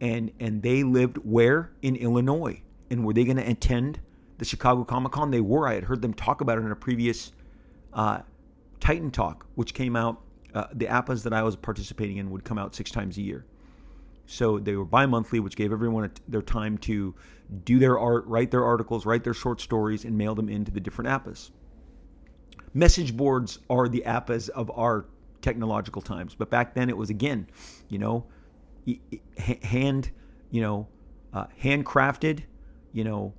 [0.00, 1.70] and, and they lived where?
[1.80, 2.62] In Illinois.
[2.90, 4.00] And were they going to attend
[4.38, 5.30] the Chicago Comic Con?
[5.30, 5.68] They were.
[5.68, 7.32] I had heard them talk about it in a previous
[7.92, 8.20] uh,
[8.80, 10.20] Titan Talk, which came out,
[10.54, 13.44] uh, the APAs that I was participating in would come out six times a year.
[14.26, 17.14] So they were bi monthly, which gave everyone their time to
[17.64, 20.80] do their art, write their articles, write their short stories, and mail them into the
[20.80, 21.50] different APAs.
[22.72, 25.06] Message boards are the APAs of our
[25.42, 27.48] technological times, but back then it was again,
[27.88, 28.24] you know,
[29.36, 30.10] hand,
[30.50, 30.86] you know,
[31.32, 32.44] uh, handcrafted,
[32.92, 33.32] you know,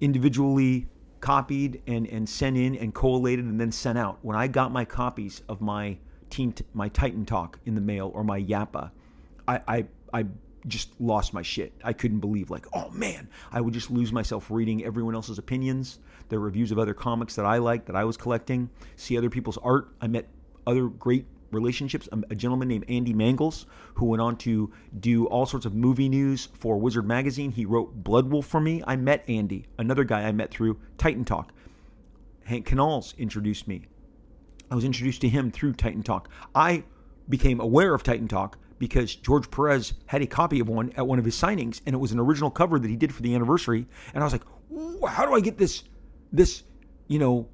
[0.00, 0.88] individually
[1.20, 4.18] copied and and sent in and collated and then sent out.
[4.22, 5.98] When I got my copies of my
[6.30, 8.90] teen, my Titan Talk in the mail or my Yappa,
[9.46, 10.26] I, I, I
[10.66, 11.72] just lost my shit.
[11.84, 15.98] I couldn't believe, like, oh man, I would just lose myself reading everyone else's opinions,
[16.28, 19.58] their reviews of other comics that I liked, that I was collecting, see other people's
[19.58, 19.88] art.
[20.00, 20.28] I met
[20.66, 22.08] other great relationships.
[22.30, 26.48] A gentleman named Andy Mangels, who went on to do all sorts of movie news
[26.54, 27.50] for Wizard Magazine.
[27.50, 28.82] He wrote Bloodwulf for me.
[28.86, 31.52] I met Andy, another guy I met through Titan Talk.
[32.44, 33.86] Hank Kanalz introduced me.
[34.70, 36.28] I was introduced to him through Titan Talk.
[36.54, 36.84] I
[37.28, 41.18] became aware of Titan Talk because George Perez had a copy of one at one
[41.18, 43.86] of his signings, and it was an original cover that he did for the anniversary.
[44.14, 44.42] And I was like,
[45.08, 45.84] how do I get this,
[46.32, 46.62] this,
[47.08, 47.48] you know,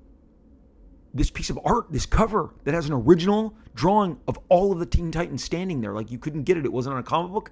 [1.17, 4.87] this piece of art, this cover that has an original drawing of all of the
[4.87, 5.93] Teen Titans standing there?
[5.93, 7.51] Like you couldn't get it; it wasn't on a comic book.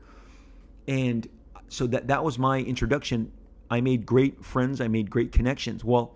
[0.86, 1.28] And
[1.68, 3.32] so that that was my introduction.
[3.70, 4.80] I made great friends.
[4.80, 5.84] I made great connections.
[5.84, 6.14] Well,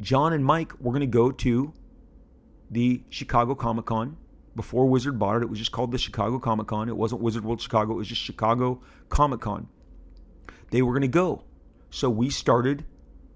[0.00, 1.72] John and Mike were going to go to
[2.70, 4.16] the Chicago Comic Con
[4.56, 6.88] before Wizard bought it, it was just called the Chicago Comic Con.
[6.88, 8.80] It wasn't Wizard World Chicago, it was just Chicago
[9.10, 9.68] Comic Con.
[10.70, 11.44] They were going to go.
[11.90, 12.84] So we started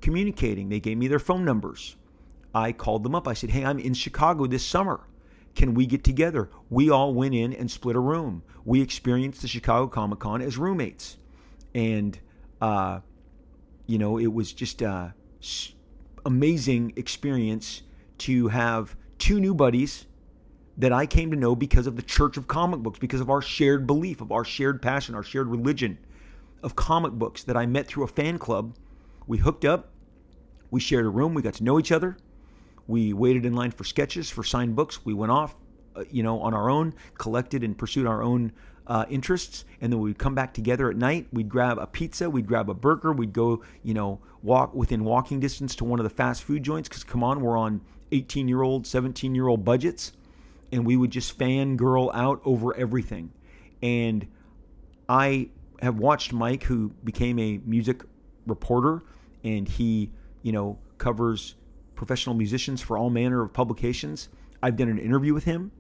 [0.01, 0.69] communicating.
[0.69, 1.97] They gave me their phone numbers.
[2.55, 3.29] I called them up.
[3.29, 5.07] I said, Hey, I'm in Chicago this summer.
[5.55, 6.51] Can we get together?
[6.69, 8.43] We all went in and split a room.
[8.65, 11.17] We experienced the Chicago Comic Con as roommates.
[11.75, 12.19] And,
[12.61, 13.01] uh,
[13.87, 15.15] you know, it was just a
[16.25, 17.83] amazing experience
[18.19, 20.07] to have two new buddies
[20.77, 23.43] that I came to know because of the Church of Comic Books, because of our
[23.43, 25.99] shared belief, of our shared passion, our shared religion
[26.63, 28.77] of comic books that I met through a fan club.
[29.27, 29.93] We hooked up,
[30.71, 32.17] we shared a room, we got to know each other.
[32.91, 35.05] We waited in line for sketches, for signed books.
[35.05, 35.55] We went off,
[35.97, 38.53] uh, you know, on our own, collected and pursued our own
[38.87, 41.29] uh, interests, and then we'd come back together at night.
[41.33, 45.39] We'd grab a pizza, we'd grab a burger, we'd go, you know, walk within walking
[45.39, 46.89] distance to one of the fast food joints.
[46.89, 47.81] Because come on, we're on
[48.13, 50.13] 18 year old, 17 year old budgets
[50.73, 53.33] and we would just fangirl out over everything.
[53.83, 54.27] And
[55.09, 55.51] I
[55.81, 58.03] have watched Mike, who became a music
[58.47, 59.03] reporter,
[59.43, 60.11] and he,
[60.43, 61.55] you know, covers
[62.01, 64.31] professional musicians for all manner of publications.
[64.63, 65.71] I've done an interview with him.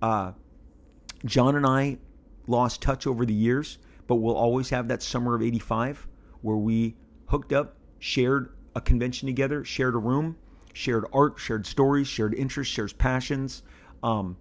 [0.00, 0.30] Uh,
[1.24, 1.98] John and I
[2.46, 6.06] lost touch over the years, but we'll always have that summer of 85
[6.42, 6.94] where we
[7.26, 10.36] hooked up, shared a convention together, shared a room,
[10.72, 13.64] shared art, shared stories, shared interests, shared passions.
[14.04, 14.36] Um,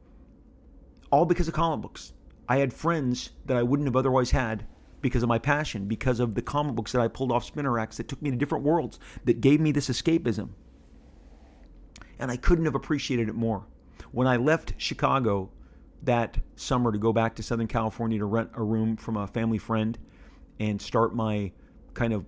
[1.10, 2.14] all because of comic books.
[2.48, 4.68] I had friends that I wouldn't have otherwise had
[5.02, 7.98] because of my passion, because of the comic books that I pulled off spinner racks
[7.98, 10.50] that took me to different worlds, that gave me this escapism.
[12.20, 13.66] And I couldn't have appreciated it more.
[14.12, 15.50] When I left Chicago
[16.04, 19.58] that summer to go back to Southern California to rent a room from a family
[19.58, 19.98] friend,
[20.60, 21.52] and start my
[21.94, 22.26] kind of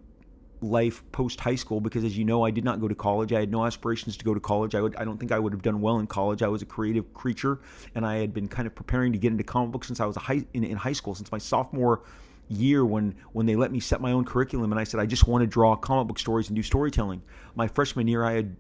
[0.62, 3.32] life post high school because as you know I did not go to college.
[3.32, 4.74] I had no aspirations to go to college.
[4.74, 6.42] I would I don't think I would have done well in college.
[6.42, 7.60] I was a creative creature
[7.94, 10.16] and I had been kind of preparing to get into comic books since I was
[10.16, 12.02] high in, in high school since my sophomore
[12.50, 15.28] year when when they let me set my own curriculum and I said I just
[15.28, 17.22] want to draw comic book stories and do storytelling.
[17.56, 18.56] My freshman year I had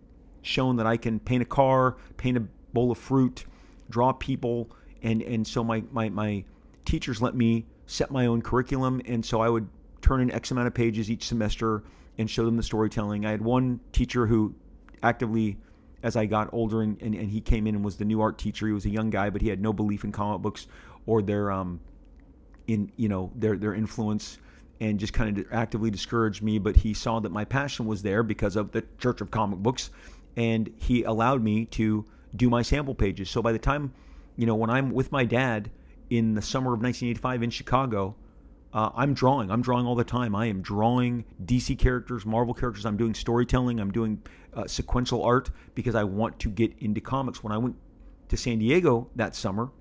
[0.47, 2.41] shown that I can paint a car paint a
[2.73, 3.45] bowl of fruit
[3.89, 4.69] draw people
[5.03, 6.43] and and so my my, my
[6.85, 9.67] teachers let me set my own curriculum and so I would
[10.01, 11.83] turn in X amount of pages each semester
[12.17, 13.25] and show them the storytelling.
[13.25, 14.53] I had one teacher who
[15.03, 15.57] actively,
[16.03, 18.37] as I got older, and, and, and, he came in and was the new art
[18.37, 18.67] teacher.
[18.67, 20.67] He was a young guy, but he had no belief in comic books
[21.05, 21.79] or their um,
[22.67, 24.39] in you know their their influence,
[24.79, 26.57] and just kind of actively discouraged me.
[26.57, 29.91] But he saw that my passion was there because of the Church of Comic Books,
[30.37, 33.29] and he allowed me to do my sample pages.
[33.29, 33.93] So by the time,
[34.37, 35.69] you know, when I'm with my dad
[36.09, 38.15] in the summer of 1985 in Chicago
[38.73, 39.49] uh, I'm drawing.
[39.49, 40.35] I'm drawing all the time.
[40.35, 42.85] I am drawing DC characters, Marvel characters.
[42.85, 43.79] I'm doing storytelling.
[43.79, 44.21] I'm doing
[44.53, 47.43] uh, sequential art because I want to get into comics.
[47.43, 47.75] When I went
[48.29, 49.71] to San Diego that summer,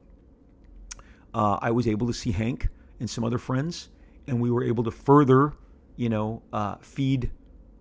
[1.35, 2.69] uh, I was able to see Hank
[3.01, 3.91] and some other friends,
[4.29, 5.53] and we were able to further,
[5.97, 7.31] you know, uh, feed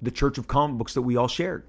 [0.01, 1.63] the Church of Comic Books that we all shared,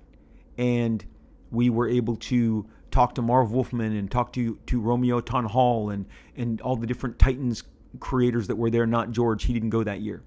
[0.58, 1.04] and
[1.50, 6.06] we were able to talk to Marv Wolfman and talk to to Romeo Tanghal and
[6.36, 7.62] and all the different Titans
[8.00, 9.44] creators that were there, not George.
[9.44, 10.22] He didn't go that year.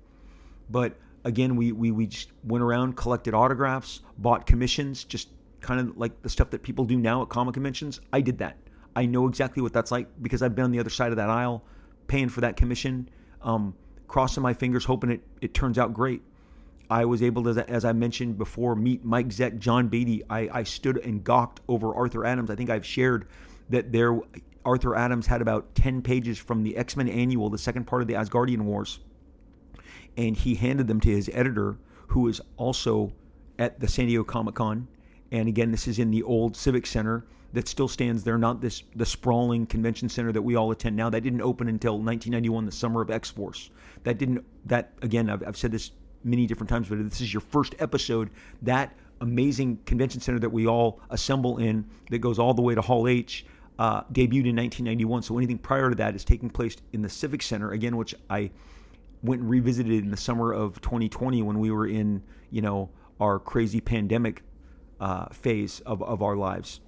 [0.69, 5.29] But again, we, we, we just went around, collected autographs, bought commissions, just
[5.61, 7.99] kind of like the stuff that people do now at comic conventions.
[8.13, 8.57] I did that.
[8.95, 11.29] I know exactly what that's like because I've been on the other side of that
[11.29, 11.63] aisle
[12.07, 13.09] paying for that commission,
[13.41, 13.75] um,
[14.07, 16.21] crossing my fingers, hoping it, it turns out great.
[16.89, 20.23] I was able to, as I mentioned before, meet Mike Zeck, John Beatty.
[20.29, 22.49] I, I stood and gawked over Arthur Adams.
[22.49, 23.27] I think I've shared
[23.69, 24.19] that there
[24.65, 28.07] Arthur Adams had about 10 pages from the X Men Annual, the second part of
[28.07, 28.99] the Asgardian Wars,
[30.17, 31.77] and he handed them to his editor,
[32.07, 33.13] who is also
[33.57, 34.87] at the San Diego Comic Con.
[35.31, 38.83] And again, this is in the old Civic Center that still stands there, not this
[38.95, 41.09] the sprawling convention center that we all attend now.
[41.09, 43.69] That didn't open until 1991, the summer of X Force.
[44.03, 44.43] That didn't.
[44.65, 45.91] That again, I've, I've said this
[46.23, 48.29] many different times, but this is your first episode.
[48.61, 52.81] That amazing convention center that we all assemble in, that goes all the way to
[52.81, 53.45] Hall H
[53.77, 55.23] uh, debuted in 1991.
[55.23, 58.51] So anything prior to that is taking place in the Civic Center again, which I
[59.23, 62.89] went and revisited in the summer of 2020 when we were in you know
[63.19, 64.43] our crazy pandemic
[65.01, 66.79] uh, phase of, of our lives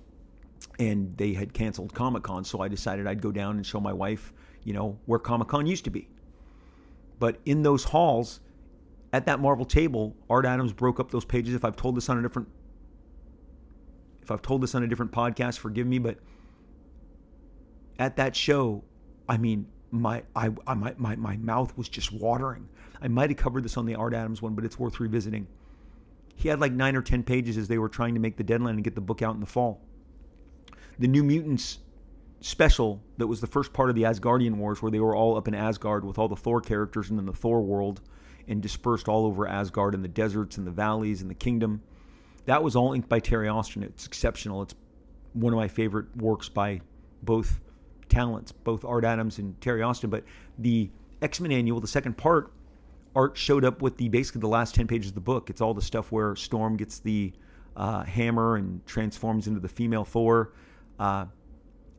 [0.79, 3.93] and they had canceled Comic Con, so I decided I'd go down and show my
[3.93, 6.07] wife, you know, where Comic Con used to be.
[7.19, 8.39] But in those halls,
[9.13, 11.53] at that Marvel table, Art Adams broke up those pages.
[11.53, 12.47] If I've told this on a different,
[14.21, 16.17] if I've told this on a different podcast, forgive me, but
[17.99, 18.83] at that show,
[19.27, 22.67] I mean, my I, I my, my my mouth was just watering.
[23.01, 25.47] I might have covered this on the Art Adams one, but it's worth revisiting.
[26.35, 28.75] He had like nine or ten pages as they were trying to make the deadline
[28.75, 29.81] and get the book out in the fall.
[30.99, 31.79] The New Mutants
[32.39, 35.47] special that was the first part of the Asgardian Wars, where they were all up
[35.47, 38.01] in Asgard with all the Thor characters and in the Thor world,
[38.51, 41.81] and dispersed all over Asgard in the deserts and the valleys and the kingdom.
[42.45, 43.81] That was all inked by Terry Austin.
[43.81, 44.61] It's exceptional.
[44.61, 44.75] It's
[45.33, 46.81] one of my favorite works by
[47.23, 47.59] both
[48.09, 50.09] talents, both Art Adams and Terry Austin.
[50.09, 50.25] But
[50.59, 50.89] the
[51.21, 52.51] X Men annual, the second part,
[53.15, 55.49] Art showed up with the basically the last ten pages of the book.
[55.49, 57.31] It's all the stuff where Storm gets the
[57.77, 60.51] uh, hammer and transforms into the female Thor.
[60.99, 61.25] Uh,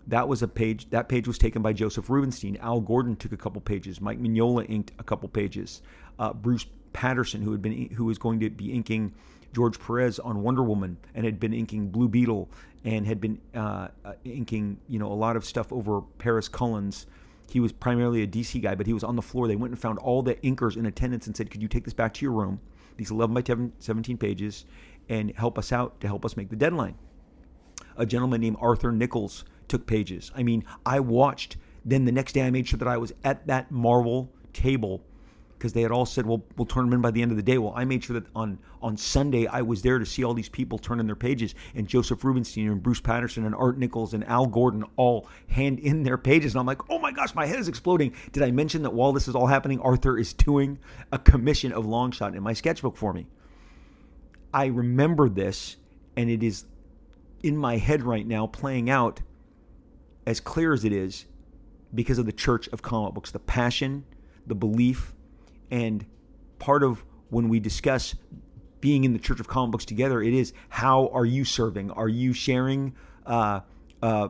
[0.09, 0.91] that was a page.
[0.91, 2.57] That page was taken by Josef Rubinstein.
[2.57, 4.01] Al Gordon took a couple pages.
[4.01, 5.81] Mike Mignola inked a couple pages.
[6.23, 9.13] Uh, Bruce Patterson, who had been who was going to be inking
[9.53, 12.49] George Perez on Wonder Woman and had been inking Blue Beetle
[12.85, 17.07] and had been uh, uh, inking you know a lot of stuff over Paris Cullins.
[17.51, 19.49] He was primarily a DC guy, but he was on the floor.
[19.49, 21.93] They went and found all the inkers in attendance and said, "Could you take this
[21.93, 22.61] back to your room,
[22.99, 23.43] these 11 by
[23.81, 24.65] 17 pages,
[25.09, 26.95] and help us out to help us make the deadline?"
[27.97, 30.31] A gentleman named Arthur Nichols took pages.
[30.37, 31.57] I mean, I watched.
[31.85, 35.03] Then the next day, I made sure that I was at that Marvel table
[35.63, 37.43] because they had all said, "Well, we'll turn them in by the end of the
[37.43, 40.35] day." Well, I made sure that on on Sunday I was there to see all
[40.35, 44.13] these people turn in their pages, and Josef Rubinstein and Bruce Patterson and Art Nichols
[44.13, 47.47] and Al Gordon all hand in their pages, and I'm like, "Oh my gosh, my
[47.47, 50.81] head is exploding!" Did I mention that while this is all happening, Arthur is doing
[51.13, 53.29] a commission of Longshot in my sketchbook for me?
[54.53, 55.77] I remember this,
[56.17, 56.65] and it is
[57.45, 59.21] in my head right now, playing out
[60.27, 61.27] as clear as it is
[61.95, 64.05] because of the church of comic books, the passion,
[64.45, 65.15] the belief
[65.73, 66.05] and
[66.59, 68.15] part of when we discuss
[68.83, 71.91] being in the Church of Comic Books together, it is how are you serving?
[71.93, 72.95] Are you sharing,
[73.25, 73.61] uh,
[74.03, 74.29] uh,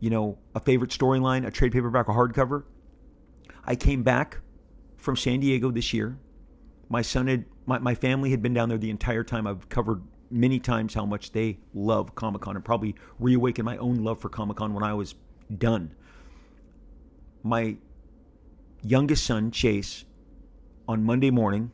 [0.00, 2.64] you know, a favorite storyline, a trade paperback, a hardcover?
[3.64, 4.40] I came back
[4.96, 6.18] from San Diego this year.
[6.88, 9.46] My son had, my, my family had been down there the entire time.
[9.46, 14.02] I've covered many times how much they love Comic Con and probably reawakened my own
[14.02, 15.14] love for Comic Con when I was
[15.56, 15.94] done.
[17.44, 17.76] My
[18.82, 20.04] youngest son, Chase,
[20.88, 21.70] on Monday morning,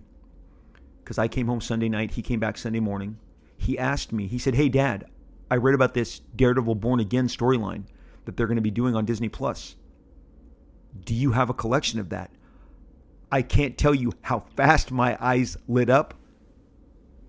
[1.02, 3.16] because I came home Sunday night, he came back Sunday morning.
[3.56, 5.04] He asked me, he said, Hey, Dad,
[5.50, 7.84] I read about this Daredevil Born Again storyline
[8.24, 9.76] that they're going to be doing on Disney Plus.
[11.04, 12.30] Do you have a collection of that?
[13.30, 16.14] I can't tell you how fast my eyes lit up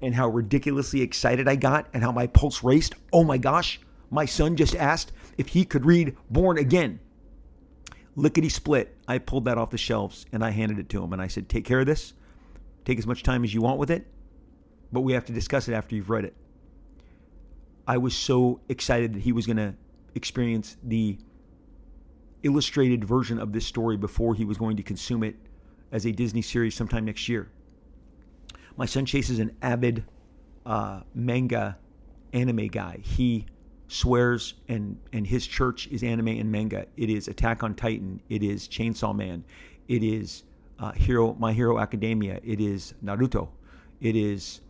[0.01, 2.95] and how ridiculously excited I got and how my pulse raced.
[3.13, 3.79] Oh my gosh,
[4.09, 6.99] my son just asked if he could read Born Again.
[8.16, 11.22] Lickety split, I pulled that off the shelves and I handed it to him and
[11.22, 12.13] I said, Take care of this.
[12.86, 14.07] Take as much time as you want with it,
[14.93, 16.36] but we have to discuss it after you've read it.
[17.88, 19.74] I was so excited that he was going to
[20.16, 21.18] experience the
[22.43, 25.36] illustrated version of this story before he was going to consume it
[25.91, 27.49] as a Disney series sometime next year.
[28.78, 30.03] My son Chase is an avid
[30.66, 31.78] uh, manga
[32.34, 32.99] anime guy.
[33.01, 33.45] He
[33.88, 36.86] swears and and his church is anime and manga.
[36.97, 38.21] It is Attack on Titan.
[38.29, 39.43] It is Chainsaw Man.
[39.88, 40.43] It is
[40.79, 42.39] uh, Hero My Hero Academia.
[42.43, 43.49] It is Naruto.
[44.01, 44.61] It is,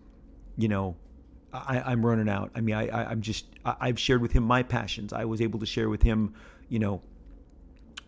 [0.58, 0.96] you know,
[1.54, 2.52] I, am running out.
[2.56, 5.14] I mean, I, I am just I, have shared with him my passions.
[5.14, 6.34] I was able to share with him,
[6.70, 7.02] you know,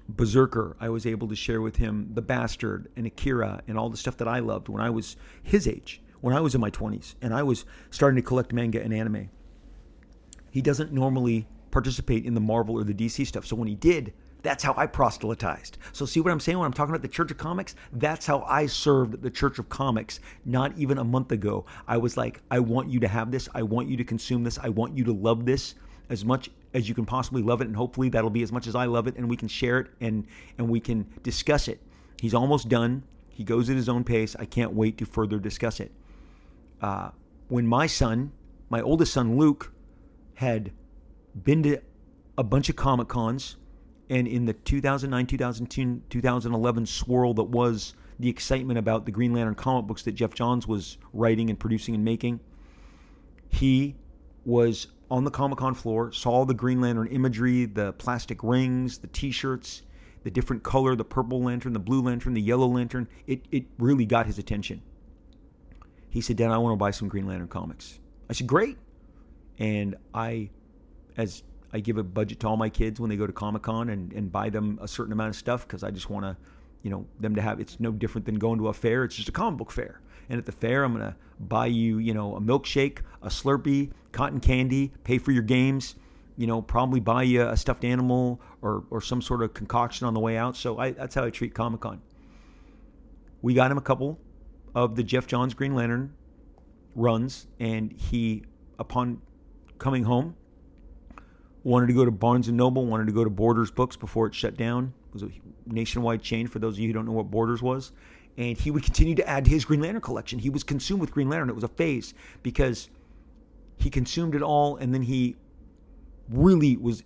[0.09, 0.75] Berserker.
[0.79, 4.17] I was able to share with him The Bastard and Akira and all the stuff
[4.17, 7.33] that I loved when I was his age, when I was in my 20s, and
[7.33, 9.29] I was starting to collect manga and anime.
[10.51, 14.13] He doesn't normally participate in the Marvel or the DC stuff, so when he did,
[14.43, 15.77] that's how I proselytized.
[15.93, 17.75] So, see what I'm saying when I'm talking about the Church of Comics?
[17.91, 21.65] That's how I served the Church of Comics not even a month ago.
[21.87, 23.49] I was like, I want you to have this.
[23.53, 24.57] I want you to consume this.
[24.59, 25.75] I want you to love this
[26.09, 27.67] as much as you can possibly love it.
[27.67, 29.87] And hopefully that'll be as much as I love it and we can share it
[29.99, 30.25] and,
[30.57, 31.81] and we can discuss it.
[32.21, 33.03] He's almost done.
[33.29, 34.35] He goes at his own pace.
[34.37, 35.91] I can't wait to further discuss it.
[36.81, 37.09] Uh,
[37.49, 38.31] when my son,
[38.69, 39.71] my oldest son Luke,
[40.37, 40.71] had
[41.43, 41.81] been to
[42.37, 43.57] a bunch of Comic Cons,
[44.11, 49.55] and in the 2009, 2010, 2011 swirl that was the excitement about the Green Lantern
[49.55, 52.39] comic books that Geoff Johns was writing and producing and making,
[53.49, 53.95] he
[54.45, 59.07] was on the Comic Con floor, saw the Green Lantern imagery, the plastic rings, the
[59.07, 59.81] t shirts,
[60.21, 63.07] the different color, the purple lantern, the blue lantern, the yellow lantern.
[63.25, 64.83] It, it really got his attention.
[66.11, 67.99] He said, Dad, I want to buy some Green Lantern comics.
[68.29, 68.77] I said, Great.
[69.59, 70.49] And I,
[71.17, 71.43] as
[71.73, 74.13] I give a budget to all my kids when they go to Comic Con and,
[74.13, 76.37] and buy them a certain amount of stuff because I just want to,
[76.83, 77.59] you know, them to have.
[77.59, 79.03] It's no different than going to a fair.
[79.03, 80.01] It's just a comic book fair.
[80.29, 84.39] And at the fair, I'm gonna buy you, you know, a milkshake, a Slurpee, cotton
[84.39, 85.95] candy, pay for your games.
[86.35, 90.13] You know, probably buy you a stuffed animal or or some sort of concoction on
[90.13, 90.55] the way out.
[90.55, 92.01] So I, that's how I treat Comic Con.
[93.41, 94.19] We got him a couple
[94.75, 96.13] of the Geoff Johns Green Lantern
[96.95, 98.43] runs, and he,
[98.79, 99.21] upon
[99.79, 100.35] coming home,
[101.63, 104.35] wanted to go to Barnes and Noble, wanted to go to Borders Books before it
[104.35, 104.93] shut down.
[105.09, 105.29] It was a
[105.65, 107.91] nationwide chain for those of you who don't know what Borders was.
[108.37, 110.37] And he would continue to add to his Green Lantern collection.
[110.39, 111.49] He was consumed with Green Lantern.
[111.49, 112.13] It was a phase
[112.43, 112.89] because
[113.77, 115.35] he consumed it all and then he
[116.29, 117.03] really was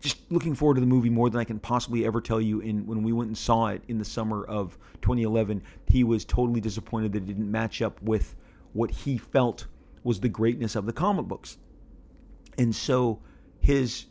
[0.00, 2.60] just looking forward to the movie more than I can possibly ever tell you.
[2.60, 6.60] In when we went and saw it in the summer of 2011, he was totally
[6.60, 8.34] disappointed that it didn't match up with
[8.72, 9.66] what he felt
[10.02, 11.58] was the greatness of the comic books.
[12.58, 13.20] And so
[13.60, 14.06] his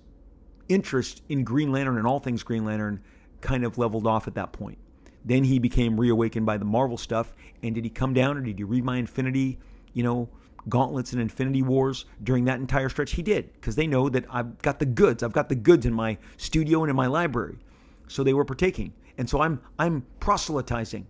[0.70, 3.02] interest in Green Lantern and all things Green Lantern
[3.42, 4.78] kind of leveled off at that point.
[5.26, 7.34] Then he became reawakened by the Marvel stuff.
[7.62, 9.60] And did he come down or did he read my Infinity,
[9.94, 10.30] you know,
[10.70, 13.12] gauntlets and Infinity Wars during that entire stretch?
[13.12, 15.22] He did, because they know that I've got the goods.
[15.22, 17.60] I've got the goods in my studio and in my library.
[18.08, 18.94] So they were partaking.
[19.18, 21.06] And so I'm I'm proselytizing.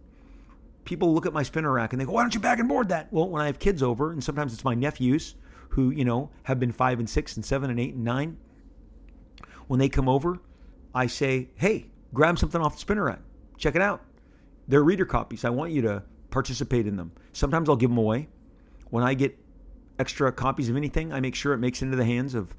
[0.84, 2.90] People look at my spinner rack and they go, Why don't you bag and board
[2.90, 3.12] that?
[3.14, 5.36] Well, when I have kids over, and sometimes it's my nephews
[5.72, 8.38] who, you know, have been five and six and seven and eight and nine,
[9.68, 10.40] when they come over,
[10.94, 13.22] I say, hey, grab something off the spinner rack.
[13.58, 14.04] Check it out.
[14.68, 15.46] They're reader copies.
[15.46, 17.12] I want you to participate in them.
[17.34, 18.28] Sometimes I'll give them away.
[18.90, 19.38] When I get
[19.98, 22.54] extra copies of anything, I make sure it makes into the hands of,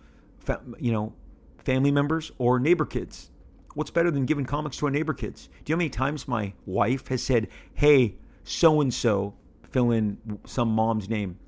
[0.79, 1.13] you know,
[1.59, 3.31] family members or neighbor kids.
[3.75, 5.49] What's better than giving comics to our neighbor kids?
[5.65, 9.35] Do you know how many times my wife has said, hey, so and so,
[9.71, 11.39] fill in some mom's name,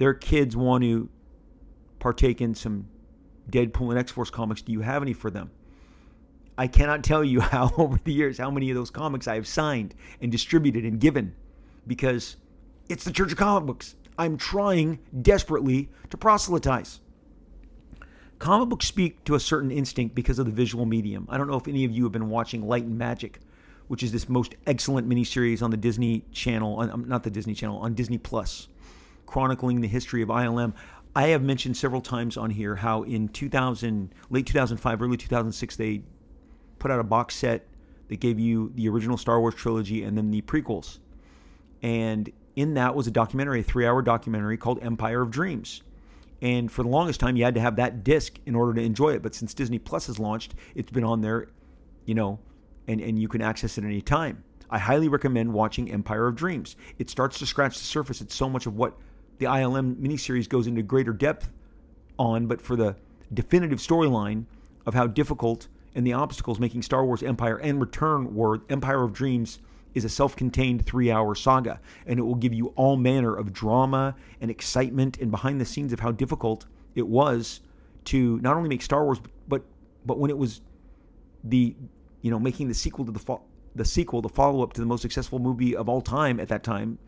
[0.00, 1.10] their kids want to
[1.98, 2.86] partake in some
[3.50, 4.62] Deadpool and X Force comics.
[4.62, 5.50] Do you have any for them?
[6.56, 9.46] I cannot tell you how, over the years, how many of those comics I have
[9.46, 11.34] signed and distributed and given
[11.86, 12.36] because
[12.88, 13.94] it's the Church of Comic Books.
[14.18, 17.00] I'm trying desperately to proselytize.
[18.38, 21.26] Comic books speak to a certain instinct because of the visual medium.
[21.28, 23.38] I don't know if any of you have been watching Light and Magic,
[23.88, 27.52] which is this most excellent miniseries on the Disney Channel, on, um, not the Disney
[27.52, 28.68] Channel, on Disney Plus,
[29.30, 30.74] chronicling the history of ILM.
[31.14, 36.02] I have mentioned several times on here how in 2000, late 2005, early 2006, they
[36.80, 37.64] put out a box set
[38.08, 40.98] that gave you the original Star Wars trilogy and then the prequels.
[41.80, 45.82] And in that was a documentary, a three hour documentary called Empire of Dreams.
[46.42, 49.10] And for the longest time, you had to have that disc in order to enjoy
[49.10, 49.22] it.
[49.22, 51.50] But since Disney Plus has launched, it's been on there,
[52.04, 52.40] you know,
[52.88, 54.42] and, and you can access it any time.
[54.70, 56.74] I highly recommend watching Empire of Dreams.
[56.98, 58.20] It starts to scratch the surface.
[58.20, 58.96] It's so much of what
[59.40, 61.50] the ILM miniseries goes into greater depth
[62.18, 62.94] on, but for the
[63.32, 64.44] definitive storyline
[64.86, 69.14] of how difficult and the obstacles making Star Wars Empire and Return were, Empire of
[69.14, 69.58] Dreams
[69.94, 73.52] is a self contained three hour saga, and it will give you all manner of
[73.52, 77.60] drama and excitement and behind the scenes of how difficult it was
[78.04, 79.64] to not only make Star Wars, but
[80.04, 80.60] but when it was
[81.44, 81.74] the
[82.20, 83.42] you know making the sequel to the fo-
[83.74, 86.62] the sequel, the follow up to the most successful movie of all time at that
[86.62, 86.98] time,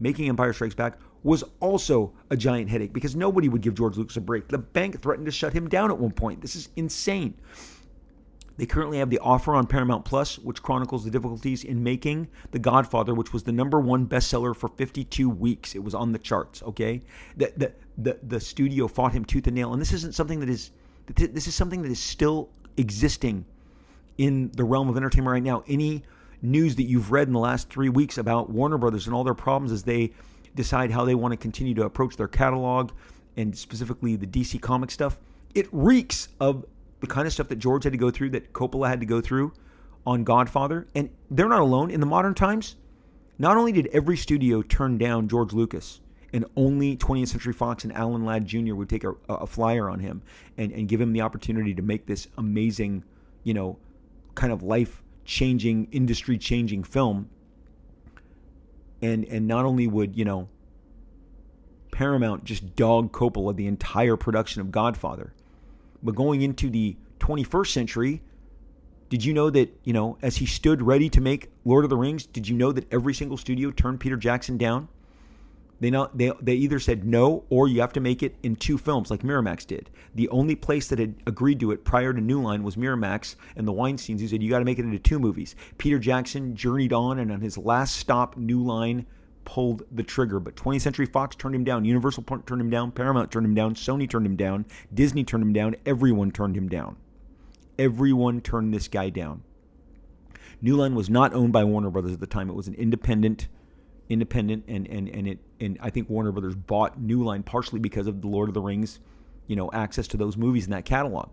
[0.00, 4.16] making Empire Strikes Back was also a giant headache because nobody would give George Lucas
[4.16, 4.48] a break.
[4.48, 6.40] The bank threatened to shut him down at one point.
[6.40, 7.34] This is insane.
[8.58, 12.58] They currently have the offer on Paramount Plus, which chronicles the difficulties in making The
[12.58, 15.74] Godfather, which was the number one bestseller for 52 weeks.
[15.74, 16.62] It was on the charts.
[16.62, 17.02] Okay,
[17.36, 20.50] the the the, the studio fought him tooth and nail, and this isn't something that
[20.50, 20.70] is
[21.06, 23.44] this is something that is still existing
[24.18, 25.64] in the realm of entertainment right now.
[25.66, 26.02] Any
[26.42, 29.34] news that you've read in the last three weeks about Warner Brothers and all their
[29.34, 30.12] problems as they
[30.54, 32.90] decide how they want to continue to approach their catalog
[33.36, 35.18] and specifically the DC comic stuff,
[35.54, 36.64] it reeks of
[37.00, 39.20] the kind of stuff that George had to go through, that Coppola had to go
[39.20, 39.52] through
[40.06, 40.86] on Godfather.
[40.94, 41.90] And they're not alone.
[41.90, 42.76] In the modern times,
[43.38, 46.00] not only did every studio turn down George Lucas,
[46.32, 48.74] and only 20th Century Fox and Alan Ladd Jr.
[48.74, 50.22] would take a, a flyer on him
[50.56, 53.04] and, and give him the opportunity to make this amazing,
[53.44, 53.78] you know,
[54.34, 57.28] kind of life changing, industry changing film.
[59.02, 60.48] And and not only would, you know,
[61.90, 65.34] Paramount just dog Coppola the entire production of Godfather,
[66.02, 68.22] but going into the 21st century,
[69.08, 71.96] did you know that, you know, as he stood ready to make Lord of the
[71.96, 74.88] Rings, did you know that every single studio turned Peter Jackson down?
[75.82, 78.78] They not they they either said no or you have to make it in two
[78.78, 79.90] films like Miramax did.
[80.14, 83.66] The only place that had agreed to it prior to New Line was Miramax and
[83.66, 85.56] the Weinsteins who said you got to make it into two movies.
[85.78, 89.04] Peter Jackson journeyed on and on his last stop New Line
[89.44, 90.38] pulled the trigger.
[90.38, 91.84] But 20th Century Fox turned him down.
[91.84, 92.92] Universal turned him down.
[92.92, 93.74] Paramount turned him down.
[93.74, 94.64] Sony turned him down.
[94.94, 95.74] Disney turned him down.
[95.84, 96.96] Everyone turned him down.
[97.76, 99.42] Everyone turned this guy down.
[100.60, 102.48] New Line was not owned by Warner Brothers at the time.
[102.48, 103.48] It was an independent,
[104.08, 108.06] independent, and and and it and I think Warner Brothers bought New Line partially because
[108.06, 109.00] of the Lord of the Rings,
[109.46, 111.30] you know, access to those movies in that catalog.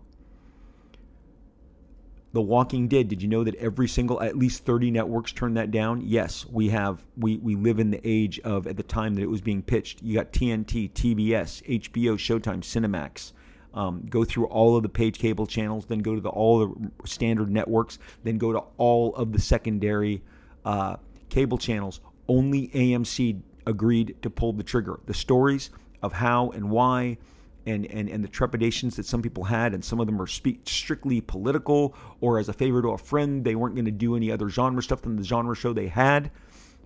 [2.32, 3.08] The Walking Dead.
[3.08, 6.00] Did you know that every single, at least 30 networks turned that down?
[6.02, 7.04] Yes, we have.
[7.16, 10.00] We, we live in the age of, at the time that it was being pitched,
[10.00, 13.32] you got TNT, TBS, HBO, Showtime, Cinemax.
[13.74, 16.90] Um, go through all of the page cable channels, then go to the, all the
[17.04, 20.22] standard networks, then go to all of the secondary
[20.64, 20.96] uh,
[21.28, 22.00] cable channels.
[22.28, 25.00] Only AMC agreed to pull the trigger.
[25.06, 25.70] The stories
[26.02, 27.18] of how and why
[27.66, 31.20] and, and, and the trepidations that some people had, and some of them are strictly
[31.20, 33.44] political or as a favor to a friend.
[33.44, 36.30] They weren't going to do any other genre stuff than the genre show they had.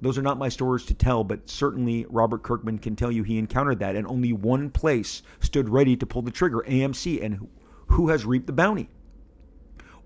[0.01, 3.39] Those are not my stories to tell, but certainly Robert Kirkman can tell you he
[3.39, 7.25] encountered that, and only one place stood ready to pull the trigger AMC.
[7.25, 7.49] And
[7.87, 8.89] who has reaped the bounty?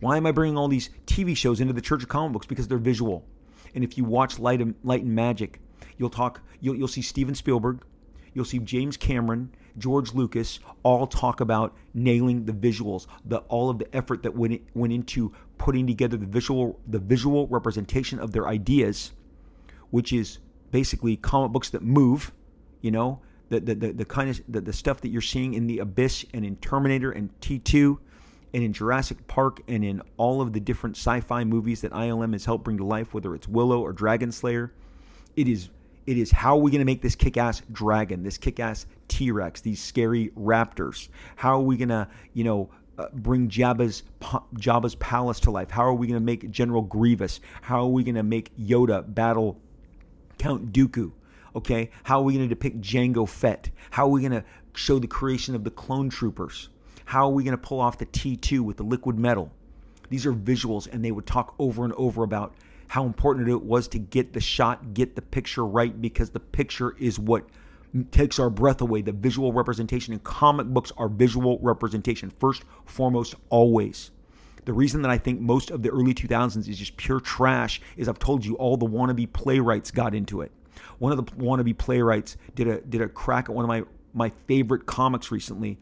[0.00, 2.46] Why am I bringing all these TV shows into the Church of Comic Books?
[2.46, 3.24] Because they're visual.
[3.74, 5.60] And if you watch Light and, Light and Magic,
[5.98, 6.40] you'll talk.
[6.60, 7.84] You'll, you'll see Steven Spielberg,
[8.34, 13.78] you'll see James Cameron, George Lucas all talk about nailing the visuals, the all of
[13.78, 18.48] the effort that went went into putting together the visual the visual representation of their
[18.48, 19.12] ideas,
[19.90, 20.38] which is
[20.70, 22.32] basically comic books that move,
[22.80, 25.66] you know, the the, the, the kind of the, the stuff that you're seeing in
[25.66, 27.98] the Abyss and in Terminator and T2
[28.54, 32.44] and in Jurassic Park and in all of the different sci-fi movies that ILM has
[32.44, 34.72] helped bring to life, whether it's Willow or Dragon Slayer.
[35.36, 35.68] It is
[36.08, 38.86] it is how are we going to make this kick ass dragon, this kick ass
[39.08, 41.10] T Rex, these scary raptors?
[41.36, 44.04] How are we going to, you know, uh, bring Jabba's
[44.54, 45.70] Jabba's palace to life?
[45.70, 47.40] How are we going to make General Grievous?
[47.60, 49.60] How are we going to make Yoda battle
[50.38, 51.12] Count Dooku?
[51.54, 53.68] Okay, how are we going to depict Jango Fett?
[53.90, 54.44] How are we going to
[54.74, 56.70] show the creation of the clone troopers?
[57.04, 59.52] How are we going to pull off the T2 with the liquid metal?
[60.08, 62.54] These are visuals, and they would talk over and over about
[62.88, 66.96] how important it was to get the shot, get the picture right, because the picture
[66.98, 67.44] is what
[68.10, 69.02] takes our breath away.
[69.02, 74.10] The visual representation in comic books are visual representation, first, foremost, always.
[74.64, 78.08] The reason that I think most of the early 2000s is just pure trash is
[78.08, 80.52] I've told you all the wannabe playwrights got into it.
[80.98, 83.84] One of the wannabe playwrights did a did a crack at one of my
[84.14, 85.78] my favorite comics recently,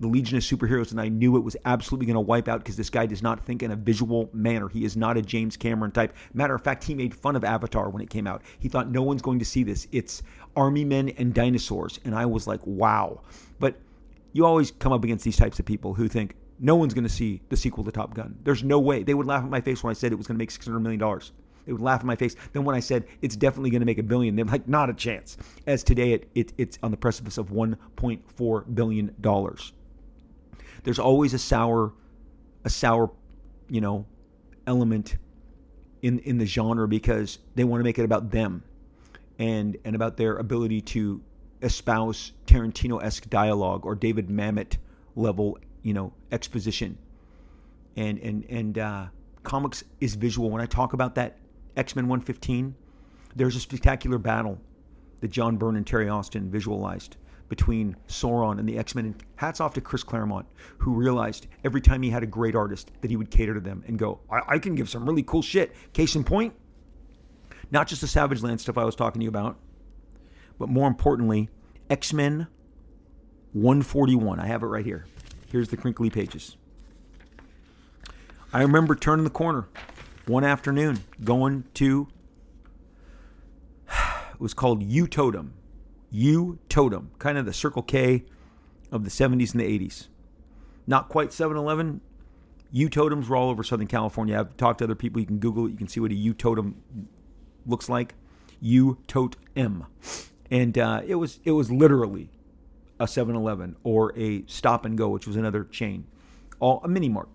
[0.00, 2.76] the Legion of Superheroes, and I knew it was absolutely going to wipe out because
[2.76, 4.68] this guy does not think in a visual manner.
[4.68, 6.14] He is not a James Cameron type.
[6.32, 8.42] Matter of fact, he made fun of Avatar when it came out.
[8.58, 9.86] He thought no one's going to see this.
[9.92, 10.22] It's
[10.56, 13.20] army men and dinosaurs, and I was like, wow.
[13.58, 13.76] But
[14.32, 17.10] you always come up against these types of people who think no one's going to
[17.10, 18.38] see the sequel to Top Gun.
[18.42, 19.02] There's no way.
[19.02, 20.80] They would laugh at my face when I said it was going to make $600
[20.80, 21.20] million.
[21.66, 22.36] They would laugh in my face.
[22.52, 24.94] Then when I said it's definitely going to make a billion, they're like, not a
[24.94, 25.36] chance.
[25.66, 29.14] As today, it, it, it's on the precipice of $1.4 billion.
[30.82, 31.92] There's always a sour,
[32.64, 33.10] a sour,
[33.68, 34.06] you know,
[34.66, 35.16] element
[36.02, 38.62] in in the genre because they want to make it about them
[39.38, 41.20] and and about their ability to
[41.62, 44.76] espouse Tarantino-esque dialogue or David Mamet
[45.16, 46.96] level, you know, exposition.
[47.96, 49.06] And and and uh,
[49.42, 50.50] comics is visual.
[50.50, 51.38] When I talk about that
[51.76, 52.74] X-Men 115,
[53.36, 54.58] there's a spectacular battle
[55.20, 57.16] that John Byrne and Terry Austin visualized
[57.50, 59.04] between Sauron and the X-Men.
[59.06, 60.46] And hats off to Chris Claremont,
[60.78, 63.84] who realized every time he had a great artist that he would cater to them
[63.86, 65.74] and go, I, I can give some really cool shit.
[65.92, 66.54] Case in point,
[67.70, 69.58] not just the Savage Land stuff I was talking to you about,
[70.58, 71.50] but more importantly,
[71.90, 72.46] X Men
[73.52, 74.38] 141.
[74.38, 75.06] I have it right here.
[75.50, 76.56] Here's the crinkly pages.
[78.52, 79.68] I remember turning the corner
[80.26, 82.06] one afternoon, going to,
[83.88, 85.54] it was called U Totem.
[86.10, 88.24] U Totem, kind of the Circle K
[88.90, 90.08] of the 70s and the 80s.
[90.86, 92.00] Not quite 7 Eleven.
[92.72, 94.38] U totems were all over Southern California.
[94.38, 95.20] I've talked to other people.
[95.20, 95.70] You can Google it.
[95.70, 96.80] You can see what a U totem
[97.66, 98.14] looks like.
[98.60, 99.86] U tote M
[100.50, 102.28] and uh, it was it was literally
[102.98, 106.06] a 7-Eleven or a Stop and Go, which was another chain,
[106.58, 107.28] all a mini mart.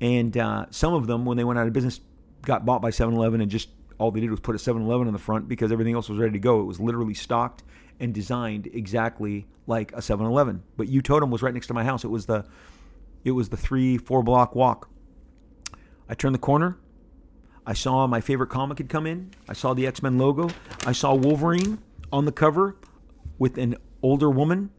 [0.00, 2.00] And uh, some of them, when they went out of business,
[2.42, 5.18] got bought by 7-Eleven and just all they did was put a 7-Eleven on the
[5.18, 6.60] front because everything else was ready to go.
[6.60, 7.64] It was literally stocked
[8.00, 10.62] and designed exactly like a 7-Eleven.
[10.76, 12.04] But U Totem was right next to my house.
[12.04, 12.44] It was the
[13.24, 14.88] it was the three four block walk.
[16.08, 16.78] I turned the corner.
[17.66, 19.32] I saw my favorite comic had come in.
[19.48, 20.48] I saw the X Men logo.
[20.86, 21.78] I saw Wolverine
[22.12, 22.76] on the cover
[23.38, 24.70] with an older woman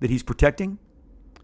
[0.00, 0.78] that he's protecting.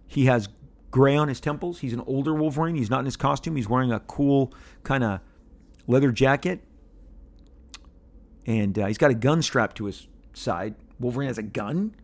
[0.07, 0.49] He has
[0.91, 1.81] gray on his temples.
[1.81, 2.77] He's an older Wolverine.
[2.77, 3.57] He's not in his costume.
[3.57, 4.53] He's wearing a cool
[4.85, 5.21] kind of
[5.87, 6.63] leather jacket.
[8.49, 10.75] And uh, he's got a gun strapped to his side.
[10.99, 11.95] Wolverine has a gun.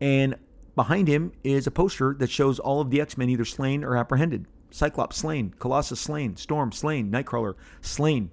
[0.00, 0.36] And
[0.76, 3.96] behind him is a poster that shows all of the X Men either slain or
[3.96, 8.30] apprehended Cyclops slain, Colossus slain, Storm slain, Nightcrawler slain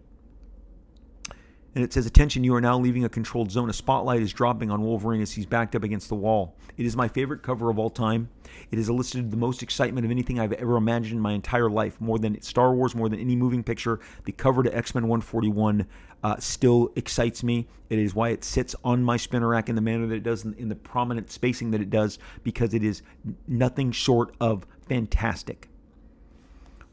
[1.75, 3.69] and it says, Attention, you are now leaving a controlled zone.
[3.69, 6.55] A spotlight is dropping on Wolverine as he's backed up against the wall.
[6.77, 8.29] It is my favorite cover of all time.
[8.71, 11.99] It has elicited the most excitement of anything I've ever imagined in my entire life.
[12.01, 15.85] More than Star Wars, more than any moving picture, the cover to X Men 141
[16.23, 17.67] uh, still excites me.
[17.89, 20.45] It is why it sits on my spinner rack in the manner that it does,
[20.45, 23.01] in, in the prominent spacing that it does, because it is
[23.47, 25.69] nothing short of fantastic.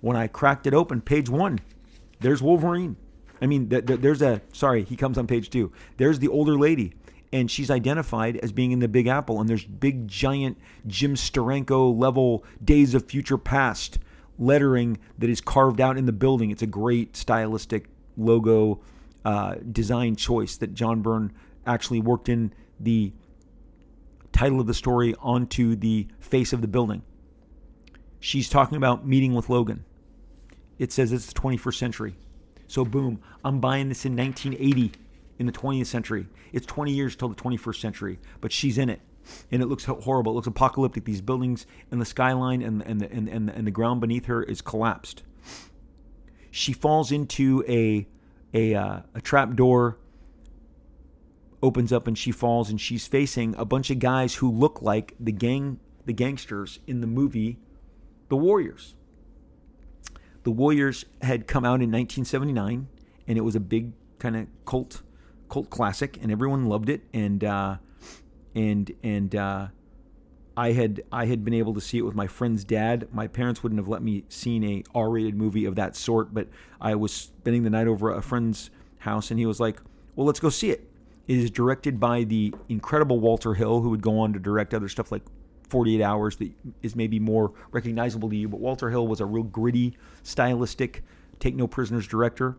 [0.00, 1.60] When I cracked it open, page one,
[2.20, 2.96] there's Wolverine
[3.40, 5.72] I mean, th- th- there's a sorry, he comes on page two.
[5.96, 6.94] There's the older lady,
[7.32, 11.98] and she's identified as being in the Big Apple, and there's big giant Jim Steranko
[11.98, 13.98] level Days of Future Past
[14.38, 16.50] lettering that is carved out in the building.
[16.50, 18.80] It's a great stylistic logo
[19.26, 21.32] uh, design choice that John Byrne
[21.66, 23.12] actually worked in the
[24.30, 27.02] title of the story onto the face of the building.
[28.20, 29.84] She's talking about meeting with Logan.
[30.78, 32.16] It says it's the 21st century.
[32.68, 34.92] So boom, I'm buying this in 1980
[35.40, 36.28] in the 20th century.
[36.52, 39.00] It's 20 years till the 21st century, but she's in it.
[39.50, 40.30] And it looks horrible.
[40.30, 41.04] It looks apocalyptic.
[41.04, 44.44] These buildings and the skyline and, and, the, and, and, and the ground beneath her
[44.44, 45.24] is collapsed.
[46.52, 48.06] She falls into a,
[48.56, 49.98] a, uh, a trap door,
[51.62, 55.14] opens up, and she falls, and she's facing a bunch of guys who look like
[55.20, 57.58] the gang, the gangsters in the movie
[58.30, 58.94] The Warriors.
[60.44, 62.88] The Warriors had come out in 1979,
[63.28, 65.02] and it was a big kind of cult
[65.50, 67.02] cult classic, and everyone loved it.
[67.12, 67.76] And uh,
[68.54, 69.68] and and uh,
[70.56, 73.08] I had I had been able to see it with my friend's dad.
[73.12, 76.48] My parents wouldn't have let me see a R-rated movie of that sort, but
[76.80, 79.80] I was spending the night over a friend's house, and he was like,
[80.14, 80.88] "Well, let's go see it."
[81.28, 84.88] It is directed by the incredible Walter Hill, who would go on to direct other
[84.88, 85.22] stuff like
[85.68, 86.50] 48 Hours that
[86.82, 88.48] is maybe more recognizable to you.
[88.48, 91.02] But Walter Hill was a real gritty, stylistic,
[91.40, 92.56] take no prisoners director.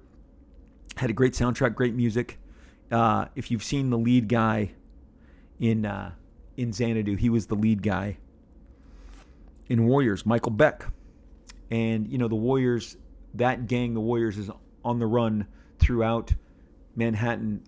[0.97, 2.39] Had a great soundtrack, great music.
[2.91, 4.71] Uh, if you've seen the lead guy
[5.59, 6.11] in uh,
[6.57, 8.17] in Xanadu, he was the lead guy
[9.69, 10.85] in Warriors, Michael Beck.
[11.69, 12.97] And you know the Warriors,
[13.35, 14.49] that gang, the Warriors, is
[14.83, 15.47] on the run
[15.79, 16.33] throughout
[16.95, 17.61] Manhattan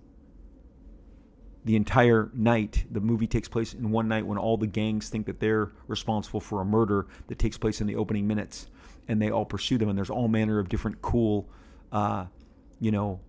[1.66, 2.86] the entire night.
[2.92, 6.40] The movie takes place in one night when all the gangs think that they're responsible
[6.40, 8.68] for a murder that takes place in the opening minutes,
[9.08, 9.90] and they all pursue them.
[9.90, 11.48] And there's all manner of different cool,
[11.92, 12.26] uh,
[12.80, 13.20] you know,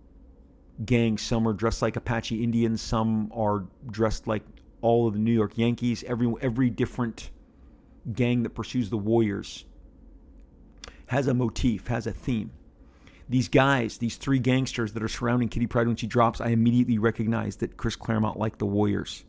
[0.85, 1.21] gangs.
[1.21, 2.81] Some are dressed like Apache Indians.
[2.81, 4.43] Some are dressed like
[4.81, 6.03] all of the New York Yankees.
[6.03, 7.31] Every every different
[8.11, 9.65] gang that pursues the Warriors
[11.07, 12.51] has a motif, has a theme
[13.31, 16.97] these guys, these three gangsters that are surrounding Kitty Pryde when she drops, I immediately
[16.97, 19.23] recognize that Chris Claremont liked the Warriors.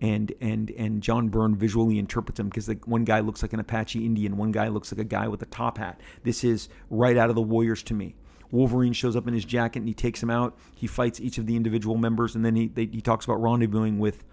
[0.00, 3.60] And and and John Byrne visually interprets them because the, one guy looks like an
[3.60, 6.00] Apache Indian, one guy looks like a guy with a top hat.
[6.22, 8.14] This is right out of the Warriors to me.
[8.50, 10.56] Wolverine shows up in his jacket and he takes him out.
[10.74, 13.98] He fights each of the individual members, and then he they, he talks about rendezvousing
[13.98, 14.24] with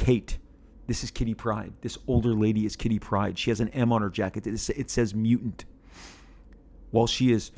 [0.00, 0.38] Kate.
[0.86, 1.74] This is Kitty Pryde.
[1.82, 3.38] This older lady is Kitty Pryde.
[3.38, 4.46] She has an M on her jacket.
[4.46, 5.66] It says mutant.
[6.90, 7.52] While she is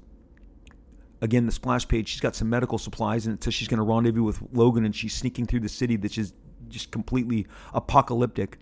[1.21, 3.85] again, the splash page, she's got some medical supplies, and it says she's going to
[3.85, 6.35] rendezvous with Logan, and she's sneaking through the city that's just,
[6.69, 8.59] just completely apocalyptic.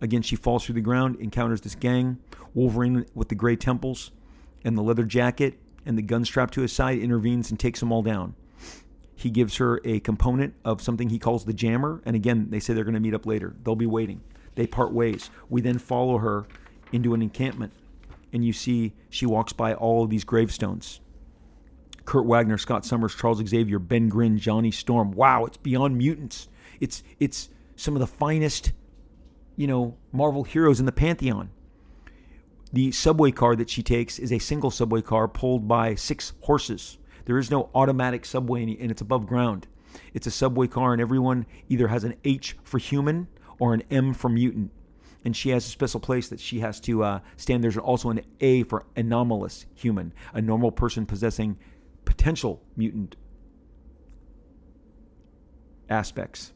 [0.00, 2.18] Again, she falls through the ground, encounters this gang.
[2.54, 4.12] Wolverine with the gray temples
[4.64, 7.90] and the leather jacket and the gun strapped to his side intervenes and takes them
[7.90, 8.36] all down.
[9.16, 12.74] He gives her a component of something he calls the jammer, and again, they say
[12.74, 13.56] they're going to meet up later.
[13.64, 14.20] They'll be waiting.
[14.54, 15.30] They part ways.
[15.48, 16.46] We then follow her
[16.92, 17.72] into an encampment,
[18.32, 21.00] and you see she walks by all of these gravestones
[22.06, 25.10] Kurt Wagner, Scott Summers, Charles Xavier, Ben Grimm, Johnny Storm.
[25.10, 26.48] Wow, it's beyond mutants.
[26.80, 28.72] It's it's some of the finest,
[29.56, 31.50] you know, Marvel heroes in the pantheon.
[32.72, 36.98] The subway car that she takes is a single subway car pulled by six horses.
[37.26, 39.66] There is no automatic subway and it's above ground.
[40.14, 44.14] It's a subway car and everyone either has an H for human or an M
[44.14, 44.70] for mutant.
[45.24, 47.62] And she has a special place that she has to uh, stand.
[47.62, 51.58] There's also an A for anomalous human, a normal person possessing
[52.04, 53.16] potential mutant
[55.90, 56.52] aspects.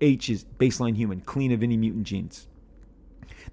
[0.00, 2.48] H is baseline human, clean of any mutant genes.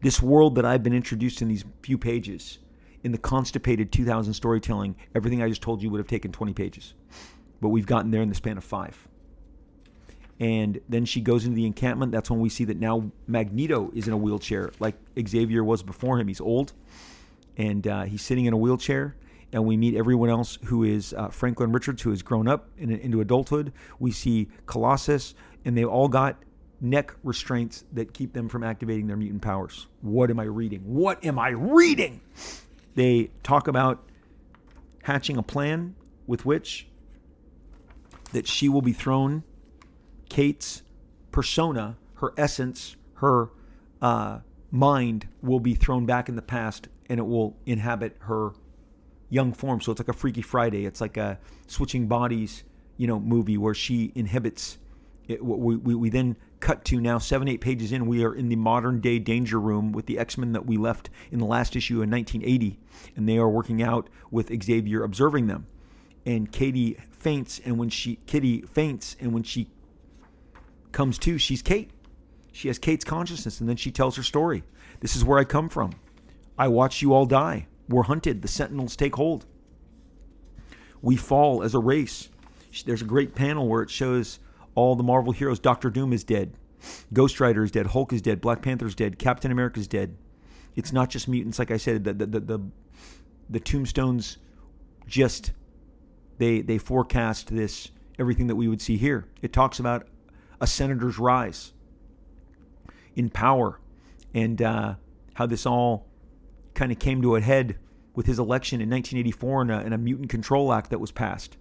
[0.02, 2.60] This world that I've been introduced in these few pages,
[3.04, 6.93] in the constipated 2000 storytelling, everything I just told you would have taken 20 pages.
[7.62, 9.08] But we've gotten there in the span of five.
[10.39, 12.14] And then she goes into the encampment.
[12.14, 14.95] That's when we see that now Magneto is in a wheelchair, like
[15.28, 16.30] Xavier was before him.
[16.30, 16.74] He's old,
[17.58, 19.16] and uh, he's sitting in a wheelchair
[19.52, 22.91] and we meet everyone else who is uh, Franklin Richards, who has grown up in,
[22.91, 23.74] into adulthood.
[24.00, 25.36] We see Colossus,
[25.66, 26.38] and they all got
[26.82, 29.88] neck restraints that keep them from activating their mutant powers.
[30.02, 30.82] What am I reading?
[30.82, 32.22] What am I reading?
[33.00, 34.10] They talk about
[35.04, 35.95] hatching a plan
[36.28, 36.86] with which
[38.34, 39.45] that she will be thrown
[40.28, 40.82] Kate's
[41.32, 43.52] persona, her essence, her
[44.02, 44.39] uh,
[44.70, 48.52] mind will be thrown back in the past and it will inhabit her
[49.30, 49.80] young form.
[49.80, 50.86] So it's like a Freaky Friday.
[50.86, 52.66] It's like a switching bodies,
[52.97, 54.78] you know, movie where she inhibits.
[55.26, 58.05] It, we, we, we then cut to now seven eight pages in.
[58.05, 61.10] We are in the modern day Danger Room with the X Men that we left
[61.32, 62.80] in the last issue in 1980,
[63.16, 65.68] and they are working out with Xavier observing them.
[66.26, 69.70] And Katie faints, and when she Kitty faints, and when she
[70.91, 71.91] comes to, she's Kate.
[72.51, 74.64] She has Kate's consciousness, and then she tells her story.
[74.99, 75.91] This is where I come from.
[76.57, 77.68] I watched you all die.
[77.88, 78.41] We're hunted.
[78.41, 79.45] The sentinels take hold.
[81.01, 82.30] We fall as a race.
[82.86, 84.39] There's a great panel where it shows
[84.76, 85.59] all the Marvel heroes.
[85.59, 86.53] Doctor Doom is dead.
[87.11, 87.88] Ghost Rider is dead.
[87.88, 88.41] Hulk is dead.
[88.41, 89.20] Black Panther is dead.
[89.20, 90.15] Captain America is dead.
[90.76, 92.03] It's not just mutants, like I said.
[92.03, 92.59] The the the, the,
[93.49, 94.38] the tombstones
[95.07, 95.51] just
[96.38, 99.26] they they forecast this everything that we would see here.
[99.41, 100.07] It talks about
[100.61, 101.74] a senator's rise
[103.15, 103.80] in power
[104.34, 104.95] and uh,
[105.34, 106.05] how this all
[106.74, 107.78] kind of came to a head
[108.15, 111.57] with his election in 1984 and a, and a Mutant Control Act that was passed.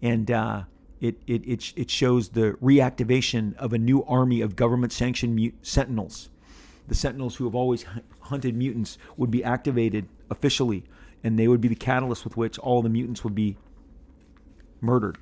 [0.00, 0.62] And uh,
[1.02, 6.30] it, it, it, it shows the reactivation of a new army of government sanctioned sentinels.
[6.86, 7.84] The sentinels who have always
[8.20, 10.84] hunted mutants would be activated officially,
[11.24, 13.56] and they would be the catalyst with which all the mutants would be
[14.80, 15.18] murdered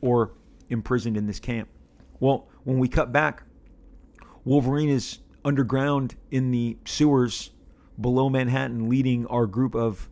[0.00, 0.32] or
[0.70, 1.68] imprisoned in this camp.
[2.18, 3.44] Well, when we cut back,
[4.44, 7.50] Wolverine is underground in the sewers
[8.00, 10.08] below Manhattan leading our group of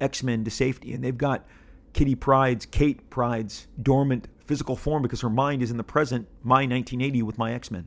[0.00, 0.92] X Men to safety.
[0.92, 1.46] And they've got
[1.92, 6.66] Kitty Pryde's, Kate Pryde's dormant physical form because her mind is in the present, my
[6.66, 7.86] 1980 with my X Men.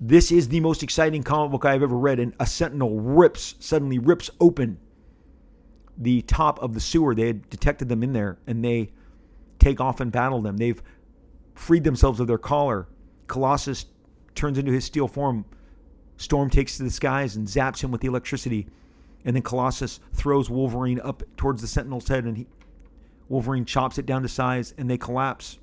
[0.00, 3.98] This is the most exciting comic book I've ever read, and a sentinel rips, suddenly
[3.98, 4.78] rips open
[5.96, 7.14] the top of the sewer.
[7.14, 8.90] They had detected them in there, and they
[9.58, 10.56] take off and battle them.
[10.56, 10.82] They've
[11.54, 12.88] freed themselves of their collar.
[13.28, 13.86] Colossus
[14.34, 15.44] turns into his steel form,
[16.22, 18.68] Storm takes to the skies and zaps him with the electricity.
[19.24, 22.46] And then Colossus throws Wolverine up towards the Sentinel's head, and he,
[23.32, 25.58] Wolverine chops it down to size, and they collapse.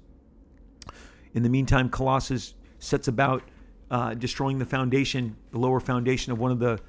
[1.35, 3.43] In the meantime, Colossus sets about
[3.91, 6.79] uh, destroying the foundation, the lower foundation of one of the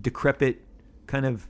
[0.00, 0.60] decrepit,
[1.06, 1.48] kind of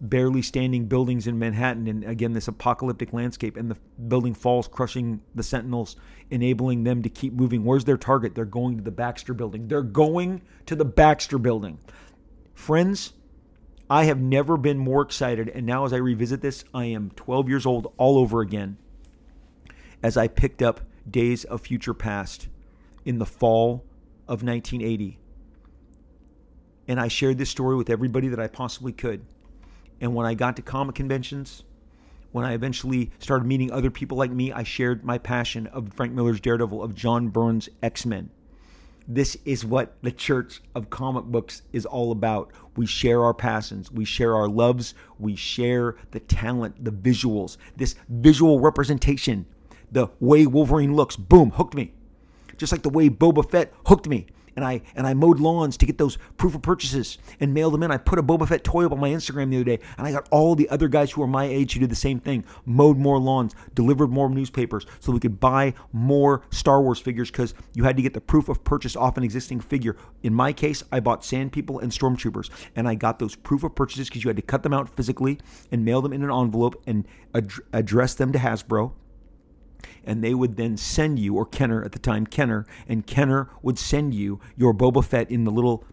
[0.00, 1.86] barely standing buildings in Manhattan.
[1.86, 3.76] And again, this apocalyptic landscape, and the
[4.08, 5.94] building falls, crushing the Sentinels,
[6.32, 7.64] enabling them to keep moving.
[7.64, 8.34] Where's their target?
[8.34, 9.68] They're going to the Baxter building.
[9.68, 11.78] They're going to the Baxter building.
[12.54, 13.12] Friends,
[13.92, 15.50] I have never been more excited.
[15.50, 18.78] And now, as I revisit this, I am 12 years old all over again
[20.02, 20.80] as I picked up
[21.10, 22.48] Days of Future Past
[23.04, 23.84] in the fall
[24.26, 25.18] of 1980.
[26.88, 29.26] And I shared this story with everybody that I possibly could.
[30.00, 31.62] And when I got to comic conventions,
[32.30, 36.14] when I eventually started meeting other people like me, I shared my passion of Frank
[36.14, 38.30] Miller's Daredevil, of John Byrne's X Men.
[39.08, 42.52] This is what the Church of Comic Books is all about.
[42.76, 47.96] We share our passions, we share our loves, we share the talent, the visuals, this
[48.08, 49.46] visual representation,
[49.90, 51.16] the way Wolverine looks.
[51.16, 51.92] Boom, hooked me
[52.62, 54.24] just like the way Boba Fett hooked me.
[54.56, 57.82] And I and I mowed lawns to get those proof of purchases and mailed them
[57.82, 57.90] in.
[57.90, 60.12] I put a Boba Fett toy up on my Instagram the other day, and I
[60.12, 62.44] got all the other guys who are my age who did the same thing.
[62.66, 67.54] Mowed more lawns, delivered more newspapers, so we could buy more Star Wars figures because
[67.74, 69.96] you had to get the proof of purchase off an existing figure.
[70.22, 73.74] In my case, I bought Sand People and Stormtroopers, and I got those proof of
[73.74, 75.38] purchases because you had to cut them out physically
[75.70, 78.92] and mail them in an envelope and ad- address them to Hasbro
[80.04, 83.78] and they would then send you, or Kenner at the time, Kenner, and Kenner would
[83.78, 85.84] send you your Boba Fett in the little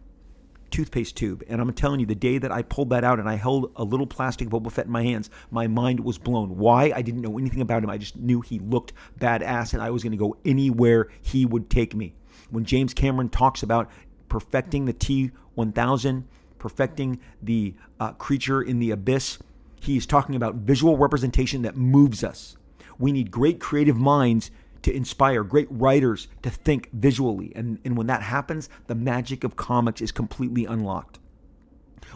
[0.71, 1.43] toothpaste tube.
[1.47, 3.83] And I'm telling you, the day that I pulled that out and I held a
[3.83, 6.57] little plastic Boba Fett in my hands, my mind was blown.
[6.57, 6.91] Why?
[6.95, 7.89] I didn't know anything about him.
[7.89, 11.69] I just knew he looked badass and I was going to go anywhere he would
[11.69, 12.13] take me.
[12.49, 13.89] When James Cameron talks about
[14.27, 16.27] perfecting the T 1000,
[16.57, 19.39] perfecting the uh, creature in the abyss,
[19.81, 22.55] he's talking about visual representation that moves us.
[22.99, 24.51] We need great creative minds
[24.83, 27.51] to inspire, great writers to think visually.
[27.55, 31.19] And, and when that happens, the magic of comics is completely unlocked.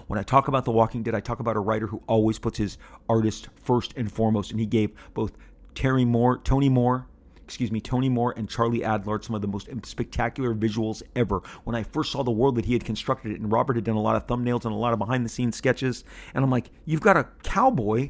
[0.07, 2.57] When I talk about The Walking Dead, I talk about a writer who always puts
[2.57, 2.77] his
[3.09, 4.51] artist first and foremost.
[4.51, 5.33] And he gave both
[5.75, 7.07] Terry Moore, Tony Moore,
[7.43, 11.41] excuse me, Tony Moore and Charlie Adlard some of the most spectacular visuals ever.
[11.63, 13.95] When I first saw the world that he had constructed it, and Robert had done
[13.95, 16.03] a lot of thumbnails and a lot of behind the scenes sketches,
[16.33, 18.09] and I'm like, you've got a cowboy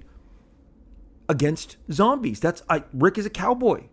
[1.30, 2.40] against zombies.
[2.40, 3.86] That's I, Rick is a cowboy.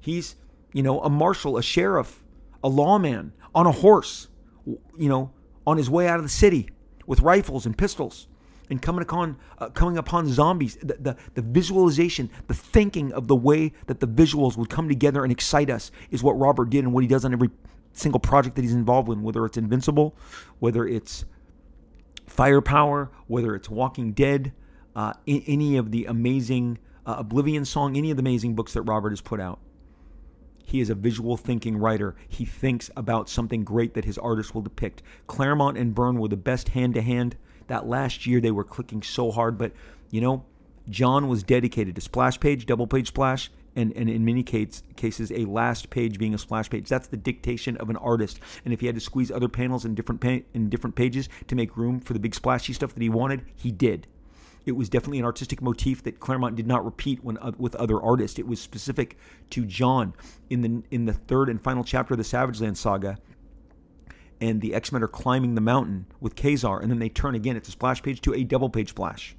[0.00, 0.36] He's
[0.72, 2.22] you know a marshal, a sheriff,
[2.62, 4.28] a lawman on a horse.
[4.66, 5.30] You know,
[5.66, 6.68] on his way out of the city
[7.06, 8.28] with rifles and pistols,
[8.70, 10.76] and coming upon uh, coming upon zombies.
[10.76, 15.22] The, the the visualization, the thinking of the way that the visuals would come together
[15.22, 17.50] and excite us is what Robert did and what he does on every
[17.92, 20.16] single project that he's involved in, whether it's Invincible,
[20.58, 21.24] whether it's
[22.26, 24.52] Firepower, whether it's Walking Dead
[24.96, 29.10] uh, any of the amazing uh, Oblivion Song, any of the amazing books that Robert
[29.10, 29.58] has put out.
[30.66, 32.16] He is a visual thinking writer.
[32.28, 35.02] He thinks about something great that his artist will depict.
[35.26, 37.36] Claremont and Byrne were the best hand to hand.
[37.66, 39.72] That last year they were clicking so hard, but
[40.10, 40.44] you know,
[40.88, 45.32] John was dedicated to splash page, double page splash, and, and in many case, cases,
[45.32, 46.88] a last page being a splash page.
[46.88, 48.40] That's the dictation of an artist.
[48.64, 51.54] And if he had to squeeze other panels in different pa- in different pages to
[51.54, 54.06] make room for the big splashy stuff that he wanted, he did.
[54.66, 58.00] It was definitely an artistic motif that Claremont did not repeat when uh, with other
[58.00, 58.38] artists.
[58.38, 59.18] It was specific
[59.50, 60.14] to John
[60.48, 63.18] in the in the third and final chapter of the Savage Land saga.
[64.40, 67.56] And the X Men are climbing the mountain with Ka-Zar, and then they turn again.
[67.56, 69.36] It's a splash page to a double page splash.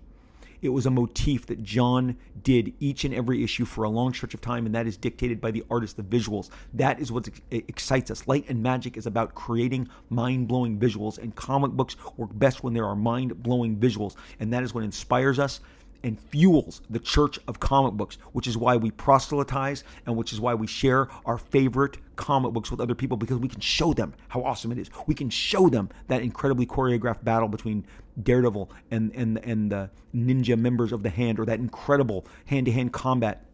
[0.66, 4.34] It was a motif that John did each and every issue for a long stretch
[4.34, 6.50] of time, and that is dictated by the artist, the visuals.
[6.74, 8.28] That is what excites us.
[8.28, 12.74] Light and magic is about creating mind blowing visuals, and comic books work best when
[12.74, 15.60] there are mind blowing visuals, and that is what inspires us
[16.04, 20.40] and fuels the church of comic books, which is why we proselytize and which is
[20.40, 24.14] why we share our favorite comic books with other people because we can show them
[24.28, 24.90] how awesome it is.
[25.08, 27.86] We can show them that incredibly choreographed battle between
[28.22, 33.46] Daredevil and and and the ninja members of the Hand, or that incredible hand-to-hand combat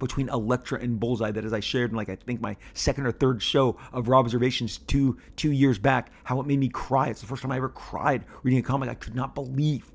[0.00, 3.12] between Elektra and Bullseye that as I shared in like I think my second or
[3.12, 7.08] third show of Robservations two two years back, how it made me cry.
[7.08, 8.88] It's the first time I ever cried reading a comic.
[8.88, 9.92] I could not believe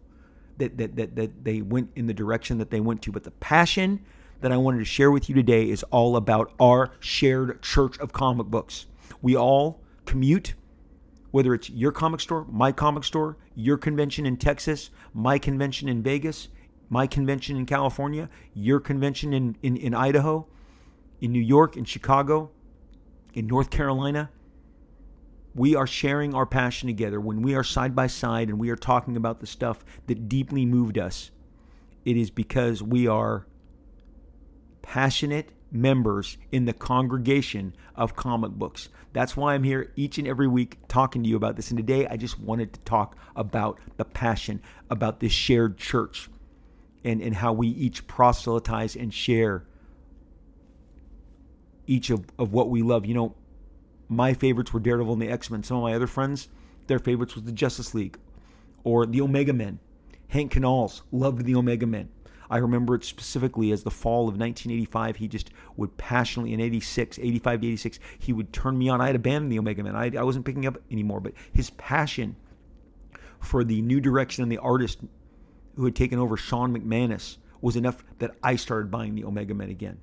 [0.57, 3.11] that, that, that, that they went in the direction that they went to.
[3.11, 3.99] But the passion
[4.41, 8.13] that I wanted to share with you today is all about our shared church of
[8.13, 8.85] comic books.
[9.21, 10.53] We all commute,
[11.31, 16.01] whether it's your comic store, my comic store, your convention in Texas, my convention in
[16.01, 16.47] Vegas,
[16.89, 20.47] my convention in California, your convention in, in, in Idaho,
[21.21, 22.49] in New York, in Chicago,
[23.33, 24.31] in North Carolina.
[25.55, 28.75] we are sharing our passion together, when we are side by side and we are
[28.75, 31.31] talking about the stuff that deeply moved us,
[32.05, 33.45] it is because we are
[34.81, 38.89] passionate members in the congregation of comic books.
[39.13, 41.71] That's why I'm here each and every week talking to you about this.
[41.71, 46.29] And today I just wanted to talk about the passion, about this shared church,
[47.03, 49.65] and, and how we each proselytize and share
[51.87, 53.05] each of, of what we love.
[53.05, 53.35] You know,
[54.09, 55.63] my favorites were Daredevil and the X Men.
[55.63, 56.49] Some of my other friends,
[56.87, 58.17] their favorites was the Justice League
[58.83, 59.79] or the Omega Men.
[60.27, 62.09] Hank Kanalz loved the Omega Men.
[62.49, 65.17] I remember it specifically as the fall of 1985.
[65.17, 69.01] He just would passionately, in 86, 85 to 86, he would turn me on.
[69.01, 69.95] I had abandoned the Omega Man.
[69.95, 72.35] I, I wasn't picking up anymore, but his passion
[73.39, 74.99] for the new direction and the artist
[75.75, 79.69] who had taken over Shawn McManus was enough that I started buying the Omega Men
[79.69, 79.99] again.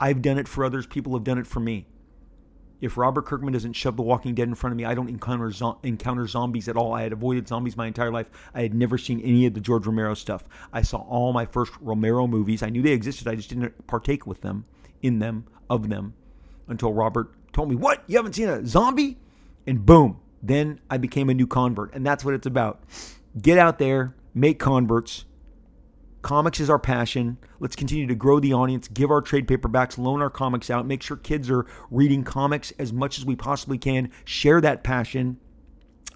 [0.00, 1.86] I've done it for others, people have done it for me.
[2.80, 5.50] If Robert Kirkman doesn't shove The Walking Dead in front of me, I don't encounter
[5.50, 6.92] zo- encounter zombies at all.
[6.92, 8.28] I had avoided zombies my entire life.
[8.52, 10.44] I had never seen any of the George Romero stuff.
[10.72, 12.62] I saw all my first Romero movies.
[12.62, 13.28] I knew they existed.
[13.28, 14.64] I just didn't partake with them,
[15.02, 16.14] in them, of them,
[16.68, 18.02] until Robert told me, "What?
[18.06, 19.18] You haven't seen a zombie?"
[19.66, 21.94] And boom, then I became a new convert.
[21.94, 22.82] And that's what it's about.
[23.40, 25.24] Get out there, make converts,
[26.24, 27.36] Comics is our passion.
[27.60, 31.02] Let's continue to grow the audience, give our trade paperbacks, loan our comics out, make
[31.02, 35.36] sure kids are reading comics as much as we possibly can, share that passion,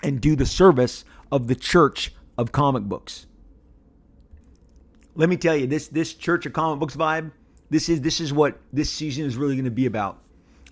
[0.03, 3.27] and do the service of the church of comic books.
[5.15, 7.31] Let me tell you, this this church of comic books vibe,
[7.69, 10.23] this is this is what this season is really going to be about.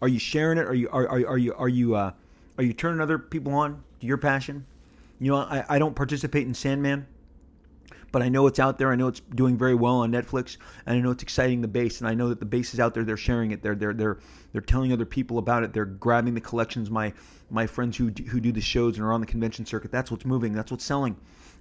[0.01, 0.67] Are you sharing it?
[0.67, 2.13] Are you are, are, are you are you uh,
[2.57, 4.65] are you turning other people on to your passion?
[5.21, 7.07] You know, I, I don't participate in Sandman
[8.13, 8.93] but I know it's out there.
[8.93, 12.01] I know it's doing very well on Netflix, and I know it's exciting the base.
[12.01, 13.05] And I know that the base is out there.
[13.05, 13.63] They're sharing it.
[13.63, 14.19] They're they're they're
[14.53, 15.73] they're telling other people about it.
[15.73, 16.91] They're grabbing the collections.
[16.91, 17.13] My
[17.51, 19.91] my friends who who do the shows and are on the convention circuit.
[19.91, 20.53] That's what's moving.
[20.53, 21.17] That's what's selling,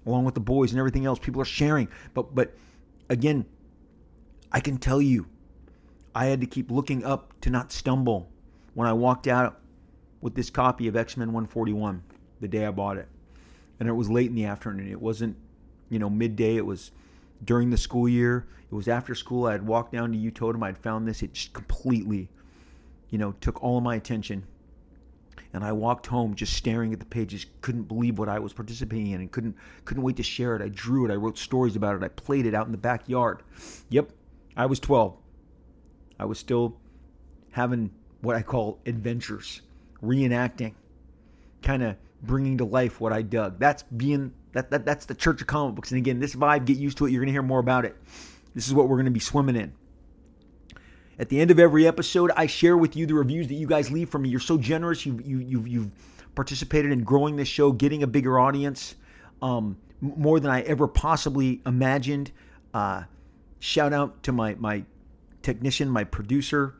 [0.05, 1.19] along with the boys and everything else.
[1.19, 1.87] People are sharing.
[2.13, 2.53] But but
[3.09, 3.45] again,
[4.51, 5.25] I can tell you,
[6.13, 8.29] I had to keep looking up to not stumble
[8.75, 9.59] when I walked out
[10.21, 12.03] with this copy of X Men 141
[12.39, 13.07] the day I bought it,
[13.79, 14.89] and it was late in the afternoon.
[14.89, 15.35] It wasn't
[15.89, 16.57] you know, midday.
[16.57, 16.91] It was
[17.43, 18.47] during the school year.
[18.71, 19.45] It was after school.
[19.45, 20.61] I had walked down to U-Totem.
[20.63, 21.21] I'd found this.
[21.21, 22.29] It just completely,
[23.09, 24.43] you know, took all of my attention.
[25.53, 29.11] And I walked home just staring at the pages, couldn't believe what I was participating
[29.11, 29.55] in and couldn't
[29.85, 30.61] couldn't wait to share it.
[30.61, 33.41] I drew it, I wrote stories about it, I played it out in the backyard.
[33.89, 34.11] Yep,
[34.57, 35.15] I was 12.
[36.19, 36.75] I was still
[37.51, 39.61] having what I call adventures,
[40.03, 40.73] reenacting,
[41.61, 43.57] kind of bringing to life what I dug.
[43.57, 45.91] That's being that, that that's the church of comic books.
[45.91, 47.11] And again, this vibe, get used to it.
[47.11, 47.95] You're going to hear more about it.
[48.55, 49.73] This is what we're going to be swimming in.
[51.19, 53.91] At the end of every episode, I share with you the reviews that you guys
[53.91, 54.29] leave for me.
[54.29, 55.05] You're so generous.
[55.05, 55.91] You've you, you've you've
[56.35, 58.95] participated in growing this show, getting a bigger audience,
[59.41, 62.31] um, more than I ever possibly imagined.
[62.73, 63.03] Uh,
[63.59, 64.85] shout out to my my
[65.41, 66.75] technician, my producer,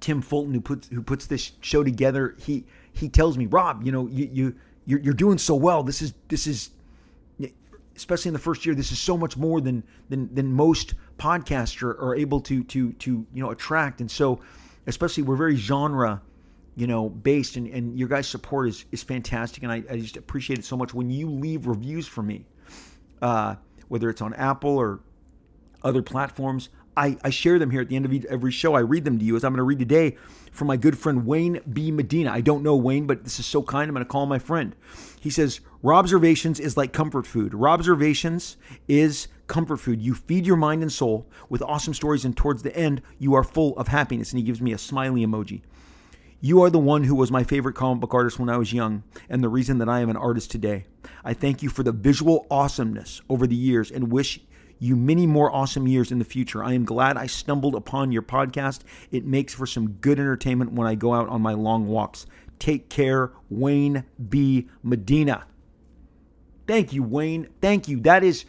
[0.00, 2.36] Tim Fulton, who puts who puts this show together.
[2.38, 4.54] He he tells me, Rob, you know, you you
[4.86, 5.82] you're, you're doing so well.
[5.82, 6.70] This is this is
[8.00, 8.74] especially in the first year.
[8.74, 12.92] This is so much more than than than most podcasts are, are able to to
[12.94, 14.00] to you know attract.
[14.00, 14.40] And so,
[14.86, 16.22] especially we're very genre
[16.76, 19.62] you know based, and, and your guys' support is is fantastic.
[19.62, 22.46] And I, I just appreciate it so much when you leave reviews for me,
[23.20, 23.56] uh,
[23.88, 25.00] whether it's on Apple or
[25.82, 26.70] other platforms.
[26.96, 28.74] I, I share them here at the end of every show.
[28.74, 30.16] I read them to you as I'm going to read today
[30.50, 31.90] from my good friend Wayne B.
[31.90, 32.30] Medina.
[32.30, 33.88] I don't know Wayne, but this is so kind.
[33.88, 34.74] I'm going to call my friend.
[35.20, 37.52] He says, Robservations is like comfort food.
[37.52, 38.56] Robservations
[38.88, 40.02] is comfort food.
[40.02, 43.44] You feed your mind and soul with awesome stories, and towards the end, you are
[43.44, 44.32] full of happiness.
[44.32, 45.62] And he gives me a smiley emoji.
[46.42, 49.02] You are the one who was my favorite comic book artist when I was young,
[49.28, 50.86] and the reason that I am an artist today.
[51.22, 54.40] I thank you for the visual awesomeness over the years and wish
[54.80, 56.64] you many more awesome years in the future.
[56.64, 58.80] I am glad I stumbled upon your podcast.
[59.12, 62.26] It makes for some good entertainment when I go out on my long walks.
[62.58, 64.68] Take care, Wayne B.
[64.82, 65.44] Medina.
[66.66, 67.48] Thank you, Wayne.
[67.60, 68.00] Thank you.
[68.00, 68.44] That is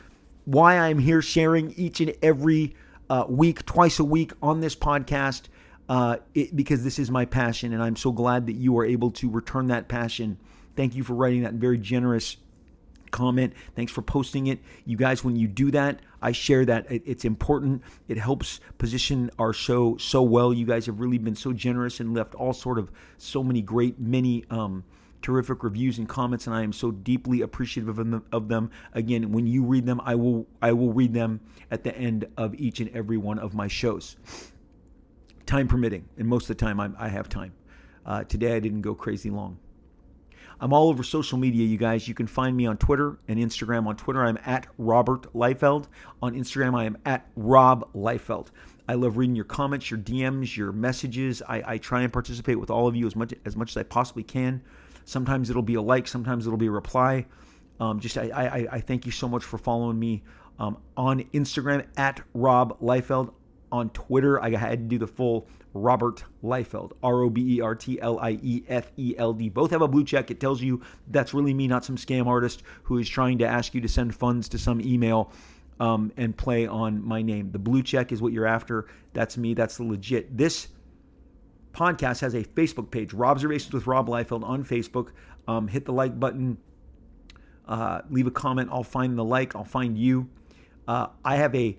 [0.45, 2.75] why I'm here sharing each and every
[3.09, 5.43] uh, week, twice a week on this podcast,
[5.89, 9.11] uh, it, because this is my passion, and I'm so glad that you are able
[9.11, 10.37] to return that passion.
[10.77, 12.37] Thank you for writing that very generous
[13.11, 13.53] comment.
[13.75, 14.59] Thanks for posting it.
[14.85, 16.85] You guys, when you do that, I share that.
[16.89, 17.81] It's important.
[18.07, 20.53] It helps position our show so well.
[20.53, 23.99] You guys have really been so generous and left all sort of so many great,
[23.99, 24.83] many um,
[25.21, 27.99] terrific reviews and comments, and I am so deeply appreciative
[28.31, 28.71] of them.
[28.93, 31.39] Again, when you read them, I will I will read them
[31.69, 34.17] at the end of each and every one of my shows.
[35.45, 37.53] Time permitting, and most of the time I'm, i have time.
[38.05, 39.57] uh, today I didn't go crazy long.
[40.61, 42.07] I'm all over social media, you guys.
[42.07, 43.87] You can find me on Twitter and Instagram.
[43.87, 45.87] On Twitter, I'm at Robert Liefeld.
[46.21, 48.49] On Instagram, I am at Rob Liefeld.
[48.87, 51.41] I love reading your comments, your DMs, your messages.
[51.47, 53.83] I, I try and participate with all of you as much as much as I
[53.83, 54.61] possibly can.
[55.05, 57.25] Sometimes it'll be a like, sometimes it'll be a reply.
[57.79, 60.21] Um, just I, I, I thank you so much for following me
[60.59, 63.33] um, on Instagram at Rob Liefeld.
[63.71, 67.75] On Twitter, I had to do the full Robert Liefeld, R O B E R
[67.75, 69.49] T L I E F E L D.
[69.49, 70.29] Both have a blue check.
[70.31, 73.73] It tells you that's really me, not some scam artist who is trying to ask
[73.73, 75.31] you to send funds to some email
[75.79, 77.51] um, and play on my name.
[77.51, 78.87] The blue check is what you're after.
[79.13, 79.53] That's me.
[79.53, 80.37] That's the legit.
[80.37, 80.67] This
[81.73, 85.09] podcast has a Facebook page, Robservations with Rob Liefeld on Facebook.
[85.47, 86.57] Um, hit the like button,
[87.67, 88.69] uh, leave a comment.
[88.71, 90.29] I'll find the like, I'll find you.
[90.87, 91.77] Uh, I have a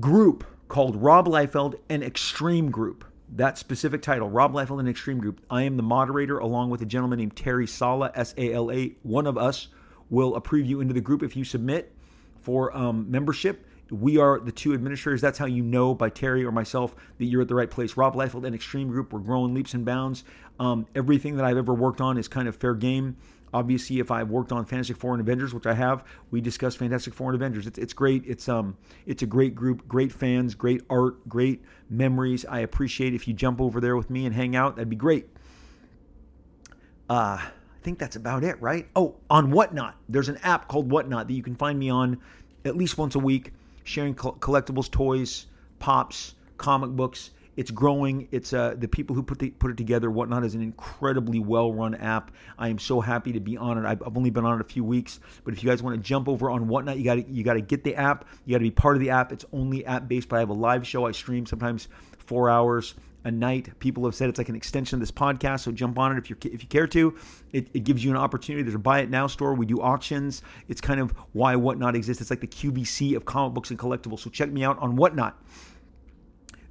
[0.00, 3.04] group called Rob Liefeld and Extreme Group.
[3.36, 5.40] That specific title, Rob Liefeld and Extreme Group.
[5.50, 8.94] I am the moderator along with a gentleman named Terry Sala, S A L A.
[9.02, 9.68] One of us
[10.10, 11.92] will approve you into the group if you submit
[12.40, 13.66] for um, membership.
[13.90, 15.20] We are the two administrators.
[15.20, 17.96] That's how you know by Terry or myself that you're at the right place.
[17.96, 20.24] Rob Liefeld and Extreme Group, we're growing leaps and bounds.
[20.60, 23.16] Um, everything that I've ever worked on is kind of fair game.
[23.52, 27.14] Obviously, if I've worked on Fantastic Four and Avengers, which I have, we discuss Fantastic
[27.14, 27.66] Four and Avengers.
[27.66, 28.24] It's, it's great.
[28.26, 28.76] It's um
[29.06, 32.44] it's a great group, great fans, great art, great memories.
[32.44, 34.76] I appreciate if you jump over there with me and hang out.
[34.76, 35.28] That'd be great.
[37.08, 37.50] Uh, I
[37.82, 38.86] think that's about it, right?
[38.94, 42.20] Oh, on Whatnot, there's an app called Whatnot that you can find me on
[42.64, 43.52] at least once a week,
[43.84, 45.46] sharing collectibles, toys,
[45.78, 47.30] pops, comic books.
[47.58, 48.28] It's growing.
[48.30, 50.12] It's uh, the people who put the, put it together.
[50.12, 52.30] Whatnot is an incredibly well run app.
[52.56, 53.84] I am so happy to be on it.
[53.84, 56.00] I've, I've only been on it a few weeks, but if you guys want to
[56.00, 58.26] jump over on Whatnot, you got to you got to get the app.
[58.44, 59.32] You got to be part of the app.
[59.32, 61.04] It's only app based, but I have a live show.
[61.04, 62.94] I stream sometimes four hours
[63.24, 63.76] a night.
[63.80, 66.30] People have said it's like an extension of this podcast, so jump on it if
[66.30, 67.16] you if you care to.
[67.52, 68.62] It, it gives you an opportunity.
[68.62, 69.54] There's a buy it now store.
[69.54, 70.42] We do auctions.
[70.68, 72.20] It's kind of why Whatnot exists.
[72.20, 74.20] It's like the QVC of comic books and collectibles.
[74.20, 75.42] So check me out on Whatnot.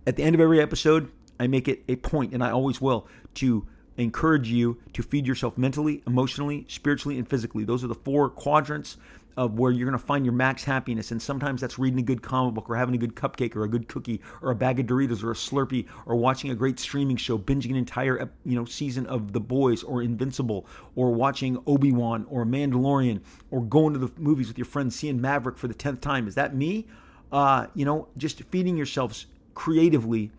[0.08, 3.10] At the end of every episode, I make it a point, and I always will,
[3.36, 3.68] to
[3.98, 7.66] encourage you to feed yourself mentally, emotionally, spiritually, and physically.
[7.66, 8.96] Those are the four quadrants
[9.36, 11.12] of where you're going to find your max happiness.
[11.12, 13.68] And sometimes that's reading a good comic book or having a good cupcake or a
[13.68, 17.18] good cookie or a bag of Doritos or a Slurpee or watching a great streaming
[17.18, 22.26] show, binging an entire you know season of The Boys or Invincible or watching Obi-Wan
[22.30, 23.20] or Mandalorian
[23.52, 26.30] or going to the movies with your friends, seeing Maverick for the 10th time.
[26.30, 26.88] Is that me?
[27.30, 29.26] Uh, you know, just feeding yourselves
[29.58, 30.30] creatively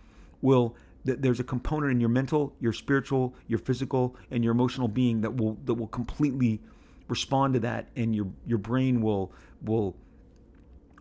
[0.42, 4.86] will that there's a component in your mental, your spiritual, your physical, and your emotional
[4.86, 6.60] being that will that will completely
[7.08, 9.32] respond to that, and your your brain will
[9.62, 9.96] will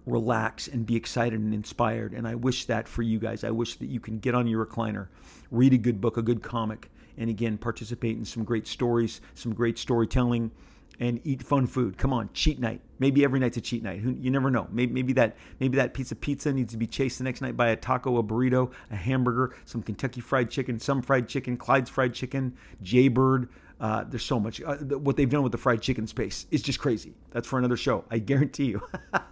[0.07, 2.13] relax and be excited and inspired.
[2.13, 3.43] And I wish that for you guys.
[3.43, 5.09] I wish that you can get on your recliner,
[5.51, 6.89] read a good book, a good comic,
[7.19, 10.49] and again participate in some great stories, some great storytelling
[10.99, 11.97] and eat fun food.
[11.97, 12.81] Come on, cheat night.
[12.99, 14.01] Maybe every night's a cheat night.
[14.01, 14.67] You never know.
[14.71, 17.55] Maybe, maybe that maybe that piece of pizza needs to be chased the next night
[17.55, 21.89] by a taco, a burrito, a hamburger, some Kentucky Fried Chicken, some fried chicken, Clyde's
[21.89, 23.49] Fried Chicken, Jaybird.
[23.79, 24.59] Uh, there's so much.
[24.61, 27.13] Uh, what they've done with the fried chicken space is just crazy.
[27.29, 28.03] That's for another show.
[28.09, 28.81] I guarantee you.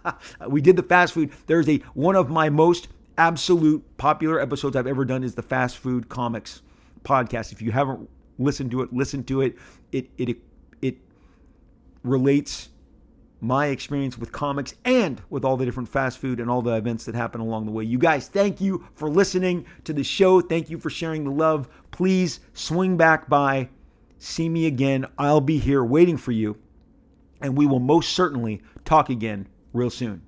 [0.48, 1.32] we did the fast food.
[1.46, 2.88] There's a one of my most
[3.18, 6.62] absolute popular episodes I've ever done is the fast food comics
[7.02, 7.50] podcast.
[7.52, 9.56] If you haven't listened to it, listen to it.
[9.90, 10.36] It it
[10.80, 10.96] it
[12.06, 12.70] relates
[13.40, 17.04] my experience with comics and with all the different fast food and all the events
[17.04, 17.84] that happen along the way.
[17.84, 20.40] You guys, thank you for listening to the show.
[20.40, 21.68] Thank you for sharing the love.
[21.90, 23.68] Please swing back by,
[24.18, 25.06] see me again.
[25.18, 26.56] I'll be here waiting for you,
[27.40, 30.22] and we will most certainly talk again real soon.